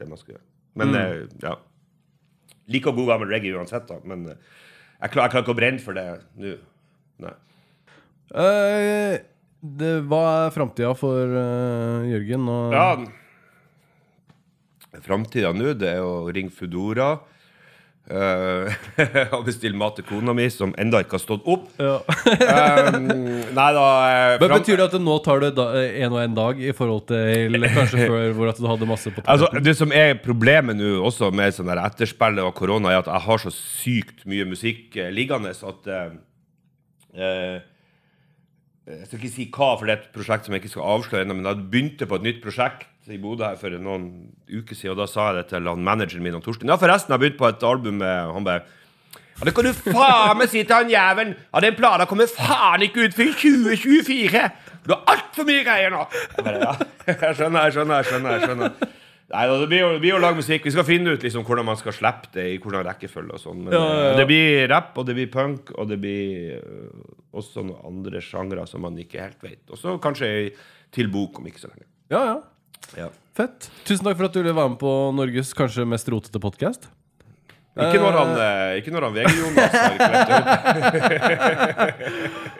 [0.00, 0.46] det man skal gjøre.
[0.80, 1.56] Men eh, ja.
[2.70, 3.98] Like god gammel reggae uansett, da.
[4.06, 4.38] Men eh,
[5.06, 6.06] klar, jeg klarer ikke å brenne for det
[6.40, 6.54] nå.
[7.24, 7.34] Nei.
[8.34, 9.14] Uh,
[9.62, 12.48] det, hva er framtida for uh, Jørgen?
[12.50, 12.88] Og, Ja.
[15.04, 17.16] Framtida nå, det er å ringe Foodora.
[18.04, 18.68] Uh,
[19.32, 21.70] og bestille mat til kona mi, som enda ikke har stått opp.
[21.80, 22.02] Ja.
[22.04, 23.06] Um,
[23.56, 26.36] nei da eh, Men Betyr det at du nå tar det da, en og en
[26.36, 29.94] dag i forhold til kanskje før hvor at du hadde masse på Altså, det som
[29.96, 33.54] er problemet nå også med sånn der etterspillet og korona, er at jeg har så
[33.56, 36.16] sykt mye musikk eh, liggende at eh,
[37.16, 37.56] eh,
[38.84, 41.24] Jeg skal ikke si hva, for det er et prosjekt som jeg ikke skal avsløre
[41.24, 44.06] ennå, men jeg begynte på et nytt prosjekt i Bodø her for noen
[44.48, 46.70] uker siden, og da sa jeg det til han manageren min, han Torstein.
[46.72, 48.62] Ja, forresten, jeg har begynt på et album med Han bare
[49.34, 51.34] ja, Det kan du faen meg si til han jævelen!
[51.52, 54.44] Ja, den plata kommer faen ikke ut før 2024!
[54.86, 56.04] Du har altfor mye greier nå!
[56.36, 56.74] Jeg bare, ja,
[57.10, 58.36] jeg skjønner, jeg skjønner, jeg skjønner.
[58.38, 58.92] jeg skjønner
[59.34, 60.66] Nei, da, det blir jo, det blir jo lage musikk.
[60.68, 63.62] Vi skal finne ut liksom hvordan man skal slippe det i hvordan rekkefølge og sånn.
[63.64, 64.10] Men Ja, ja, ja.
[64.12, 67.06] eh, det blir rapp, og det blir punk, og det blir øh,
[67.40, 69.62] også noen andre sjangre som man ikke helt vet.
[69.72, 70.28] Og så kanskje
[70.94, 71.88] til bok om ikke så lenge.
[72.12, 72.36] Ja, ja.
[72.98, 73.08] Ja.
[73.34, 73.70] Fett.
[73.88, 76.86] Tusen takk for at du ville være med på Norges kanskje mest rotete podkast.
[77.74, 80.46] Ikke når han, eh, ikke når han VG-Jonas har klemt opp.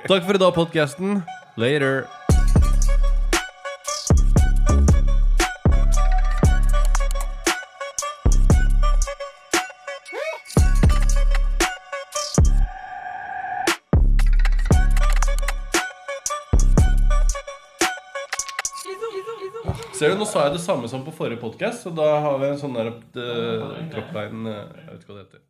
[0.11, 1.20] Takk for i dag, podkasten.
[1.55, 2.03] Later.
[20.05, 22.50] Ser du, Nå sa jeg det samme som på forrige podkast, så da har vi
[22.50, 25.44] en sånn der uh, dropline eh, Jeg vet ikke hva det heter.